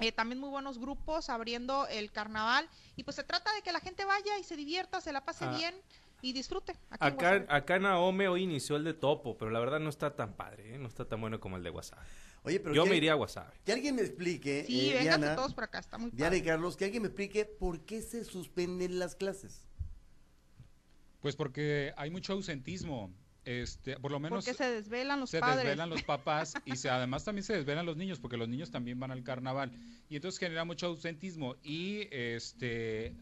eh, 0.00 0.12
también 0.12 0.40
muy 0.40 0.50
buenos 0.50 0.78
grupos 0.78 1.28
abriendo 1.30 1.86
el 1.88 2.10
carnaval 2.10 2.68
y 2.96 3.04
pues 3.04 3.16
se 3.16 3.24
trata 3.24 3.52
de 3.54 3.62
que 3.62 3.72
la 3.72 3.80
gente 3.80 4.04
vaya 4.04 4.38
y 4.38 4.44
se 4.44 4.56
divierta 4.56 5.00
se 5.00 5.12
la 5.12 5.24
pase 5.24 5.44
ah. 5.44 5.56
bien 5.56 5.74
y 6.22 6.32
disfrute 6.32 6.74
acá 6.98 7.44
acá 7.48 7.78
Naome 7.78 8.28
hoy 8.28 8.42
inició 8.42 8.76
el 8.76 8.84
de 8.84 8.94
Topo 8.94 9.36
pero 9.36 9.50
la 9.50 9.60
verdad 9.60 9.80
no 9.80 9.90
está 9.90 10.16
tan 10.16 10.34
padre 10.34 10.74
¿eh? 10.74 10.78
no 10.78 10.88
está 10.88 11.04
tan 11.06 11.20
bueno 11.20 11.40
como 11.40 11.56
el 11.56 11.62
de 11.62 11.70
WhatsApp 11.70 11.98
Oye, 12.46 12.60
pero 12.60 12.76
yo 12.76 12.86
me 12.86 12.96
iría 12.96 13.14
a 13.14 13.16
WhatsApp. 13.16 13.52
Que 13.64 13.72
alguien 13.72 13.96
me 13.96 14.02
explique. 14.02 14.64
Sí, 14.68 14.92
eh, 14.92 15.00
Diana, 15.00 15.34
todos 15.34 15.52
por 15.52 15.64
acá, 15.64 15.80
está 15.80 15.98
muy 15.98 16.12
Diana 16.12 16.36
y 16.36 16.42
Carlos, 16.42 16.76
que 16.76 16.84
alguien 16.84 17.02
me 17.02 17.08
explique 17.08 17.44
por 17.44 17.80
qué 17.80 18.00
se 18.00 18.24
suspenden 18.24 19.00
las 19.00 19.16
clases. 19.16 19.66
Pues 21.20 21.34
porque 21.34 21.92
hay 21.96 22.08
mucho 22.10 22.34
ausentismo. 22.34 23.12
Este, 23.46 23.96
por 23.96 24.10
lo 24.10 24.18
menos 24.18 24.44
porque 24.44 24.58
se 24.58 24.68
desvelan 24.68 25.20
los 25.20 25.30
se 25.30 25.40
desvelan 25.40 25.88
los 25.88 26.02
papás 26.02 26.54
y 26.64 26.74
se, 26.74 26.90
además 26.90 27.22
también 27.24 27.44
se 27.44 27.52
desvelan 27.52 27.86
los 27.86 27.96
niños 27.96 28.18
porque 28.18 28.36
los 28.36 28.48
niños 28.48 28.72
también 28.72 28.98
van 28.98 29.12
al 29.12 29.22
carnaval. 29.22 29.70
Y 30.08 30.16
entonces 30.16 30.40
genera 30.40 30.64
mucho 30.64 30.88
ausentismo 30.88 31.54
y 31.62 32.08
este 32.10 33.14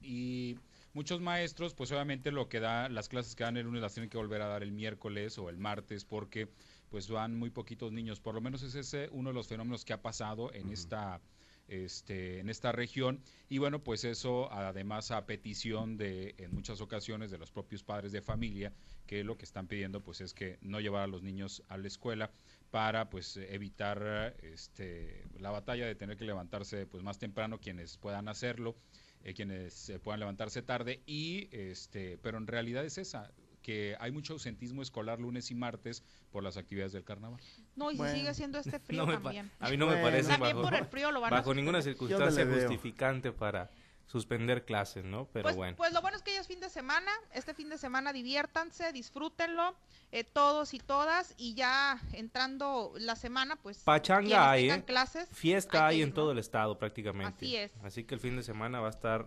y 0.00 0.56
muchos 0.94 1.20
maestros 1.20 1.74
pues 1.74 1.92
obviamente 1.92 2.32
lo 2.32 2.48
que 2.48 2.58
da 2.58 2.88
las 2.88 3.10
clases 3.10 3.36
que 3.36 3.44
dan 3.44 3.58
el 3.58 3.66
lunes 3.66 3.82
las 3.82 3.92
tienen 3.92 4.08
que 4.08 4.16
volver 4.16 4.40
a 4.40 4.46
dar 4.46 4.62
el 4.62 4.72
miércoles 4.72 5.36
o 5.36 5.50
el 5.50 5.58
martes 5.58 6.06
porque 6.06 6.48
pues 6.88 7.10
van 7.10 7.36
muy 7.36 7.50
poquitos 7.50 7.92
niños. 7.92 8.18
Por 8.18 8.34
lo 8.34 8.40
menos 8.40 8.62
es 8.62 8.74
ese 8.76 9.10
uno 9.12 9.28
de 9.28 9.34
los 9.34 9.46
fenómenos 9.46 9.84
que 9.84 9.92
ha 9.92 10.00
pasado 10.00 10.54
en 10.54 10.70
esta 10.70 11.20
este, 11.68 12.40
en 12.40 12.48
esta 12.48 12.72
región. 12.72 13.20
Y 13.48 13.58
bueno, 13.58 13.82
pues 13.82 14.04
eso 14.04 14.50
además 14.52 15.10
a 15.10 15.26
petición 15.26 15.96
de, 15.96 16.34
en 16.38 16.54
muchas 16.54 16.80
ocasiones, 16.80 17.30
de 17.30 17.38
los 17.38 17.50
propios 17.50 17.82
padres 17.82 18.12
de 18.12 18.22
familia, 18.22 18.72
que 19.06 19.24
lo 19.24 19.36
que 19.36 19.44
están 19.44 19.66
pidiendo 19.66 20.02
pues 20.02 20.20
es 20.20 20.34
que 20.34 20.58
no 20.60 20.80
llevar 20.80 21.02
a 21.02 21.06
los 21.06 21.22
niños 21.22 21.62
a 21.68 21.76
la 21.76 21.86
escuela 21.86 22.30
para 22.70 23.08
pues 23.08 23.36
evitar 23.36 24.36
este, 24.42 25.24
la 25.38 25.50
batalla 25.50 25.86
de 25.86 25.94
tener 25.94 26.16
que 26.16 26.24
levantarse 26.24 26.86
pues 26.86 27.02
más 27.02 27.18
temprano 27.18 27.58
quienes 27.60 27.96
puedan 27.98 28.28
hacerlo, 28.28 28.76
eh, 29.22 29.34
quienes 29.34 29.92
puedan 30.02 30.20
levantarse 30.20 30.62
tarde 30.62 31.02
y 31.06 31.48
este, 31.52 32.18
pero 32.18 32.38
en 32.38 32.46
realidad 32.46 32.84
es 32.84 32.98
esa, 32.98 33.30
que 33.66 33.96
hay 33.98 34.12
mucho 34.12 34.34
ausentismo 34.34 34.80
escolar 34.80 35.18
lunes 35.18 35.50
y 35.50 35.56
martes 35.56 36.04
por 36.30 36.44
las 36.44 36.56
actividades 36.56 36.92
del 36.92 37.02
carnaval. 37.02 37.40
No, 37.74 37.90
y 37.90 37.98
si 37.98 38.06
sigue 38.10 38.32
siendo 38.32 38.60
este 38.60 38.78
frío 38.86 39.04
también. 39.06 39.50
A 39.58 39.70
mí 39.70 39.76
no 39.76 39.88
me 39.88 39.96
parece 39.96 40.28
también 40.28 40.54
bajo, 40.54 40.68
por 40.68 40.78
el 40.78 40.84
frío 40.84 41.10
lo 41.10 41.20
van 41.20 41.32
bajo 41.32 41.52
ninguna 41.52 41.82
circunstancia 41.82 42.46
justificante 42.46 43.32
para 43.32 43.68
suspender 44.04 44.64
clases, 44.64 45.04
¿no? 45.04 45.26
Pero 45.32 45.42
pues, 45.42 45.56
bueno. 45.56 45.76
Pues 45.76 45.92
lo 45.92 46.00
bueno 46.00 46.16
es 46.16 46.22
que 46.22 46.32
ya 46.32 46.42
es 46.42 46.46
fin 46.46 46.60
de 46.60 46.70
semana, 46.70 47.10
este 47.32 47.54
fin 47.54 47.68
de 47.68 47.76
semana 47.76 48.12
diviértanse, 48.12 48.92
disfrútenlo, 48.92 49.74
eh, 50.12 50.22
todos 50.22 50.72
y 50.72 50.78
todas, 50.78 51.34
y 51.36 51.54
ya 51.54 52.00
entrando 52.12 52.92
la 52.98 53.16
semana, 53.16 53.56
pues... 53.56 53.78
Pachanga 53.78 54.48
hay, 54.48 54.70
¿eh? 54.70 54.84
Clases, 54.84 55.28
Fiesta 55.32 55.88
hay, 55.88 56.02
en 56.02 56.12
todo 56.12 56.30
el 56.30 56.38
estado 56.38 56.78
prácticamente. 56.78 57.34
Así 57.34 57.56
es. 57.56 57.72
Así 57.82 58.04
que 58.04 58.14
el 58.14 58.20
fin 58.20 58.36
de 58.36 58.44
semana 58.44 58.78
va 58.78 58.86
a 58.86 58.90
estar 58.90 59.26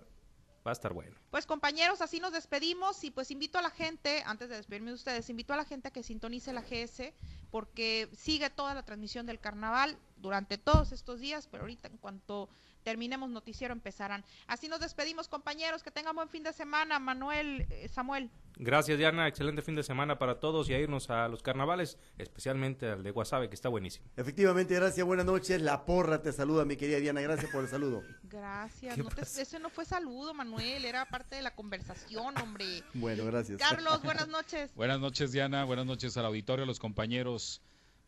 va 0.65 0.71
a 0.71 0.73
estar 0.73 0.93
bueno. 0.93 1.15
Pues 1.31 1.45
compañeros, 1.45 2.01
así 2.01 2.19
nos 2.19 2.33
despedimos 2.33 3.03
y 3.03 3.11
pues 3.11 3.31
invito 3.31 3.57
a 3.57 3.61
la 3.61 3.69
gente, 3.69 4.23
antes 4.25 4.49
de 4.49 4.57
despedirme 4.57 4.89
de 4.89 4.95
ustedes, 4.95 5.29
invito 5.29 5.53
a 5.53 5.57
la 5.57 5.65
gente 5.65 5.87
a 5.87 5.91
que 5.91 6.03
sintonice 6.03 6.53
la 6.53 6.61
GS 6.61 7.13
porque 7.51 8.09
sigue 8.15 8.49
toda 8.49 8.73
la 8.73 8.83
transmisión 8.83 9.25
del 9.25 9.39
carnaval 9.39 9.97
durante 10.17 10.57
todos 10.57 10.91
estos 10.91 11.19
días, 11.19 11.47
pero 11.47 11.63
ahorita 11.63 11.87
en 11.87 11.97
cuanto 11.97 12.49
terminemos 12.83 13.29
noticiero 13.29 13.73
empezarán. 13.73 14.23
Así 14.47 14.67
nos 14.67 14.79
despedimos, 14.79 15.27
compañeros. 15.27 15.83
Que 15.83 15.91
tengan 15.91 16.15
buen 16.15 16.29
fin 16.29 16.43
de 16.43 16.53
semana. 16.53 16.99
Manuel, 16.99 17.65
eh, 17.69 17.87
Samuel. 17.87 18.29
Gracias, 18.57 18.97
Diana. 18.97 19.27
Excelente 19.27 19.61
fin 19.61 19.75
de 19.75 19.83
semana 19.83 20.19
para 20.19 20.39
todos 20.39 20.69
y 20.69 20.73
a 20.73 20.79
irnos 20.79 21.09
a 21.09 21.29
los 21.29 21.41
carnavales, 21.41 21.97
especialmente 22.17 22.89
al 22.89 23.03
de 23.03 23.11
Guasave, 23.11 23.47
que 23.47 23.55
está 23.55 23.69
buenísimo. 23.69 24.05
Efectivamente, 24.17 24.75
gracias. 24.75 25.05
Buenas 25.05 25.25
noches. 25.25 25.61
La 25.61 25.85
porra 25.85 26.21
te 26.21 26.33
saluda, 26.33 26.65
mi 26.65 26.75
querida 26.75 26.99
Diana. 26.99 27.21
Gracias 27.21 27.49
por 27.51 27.63
el 27.63 27.69
saludo. 27.69 28.03
Gracias. 28.23 28.97
ese 29.37 29.59
no 29.59 29.69
fue 29.69 29.85
saludo, 29.85 30.33
Manuel. 30.33 30.85
Era 30.85 31.05
parte 31.05 31.35
de 31.35 31.41
la 31.41 31.55
conversación, 31.55 32.37
hombre. 32.37 32.83
Bueno, 32.93 33.25
gracias. 33.25 33.59
Carlos, 33.59 34.01
buenas 34.03 34.27
noches. 34.29 34.73
buenas 34.75 34.99
noches, 34.99 35.31
Diana. 35.31 35.63
Buenas 35.63 35.85
noches 35.85 36.15
al 36.17 36.25
auditorio, 36.25 36.63
a 36.63 36.67
los 36.67 36.79
compañeros. 36.79 37.61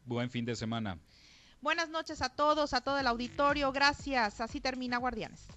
Buen 0.06 0.30
fin 0.30 0.46
de 0.46 0.56
semana. 0.56 1.00
Buenas 1.62 1.90
noches 1.90 2.24
a 2.24 2.30
todos, 2.30 2.74
a 2.74 2.82
todo 2.82 2.98
el 2.98 3.06
auditorio. 3.06 3.72
Gracias. 3.72 4.42
Así 4.42 4.60
termina 4.60 4.98
Guardianes. 4.98 5.48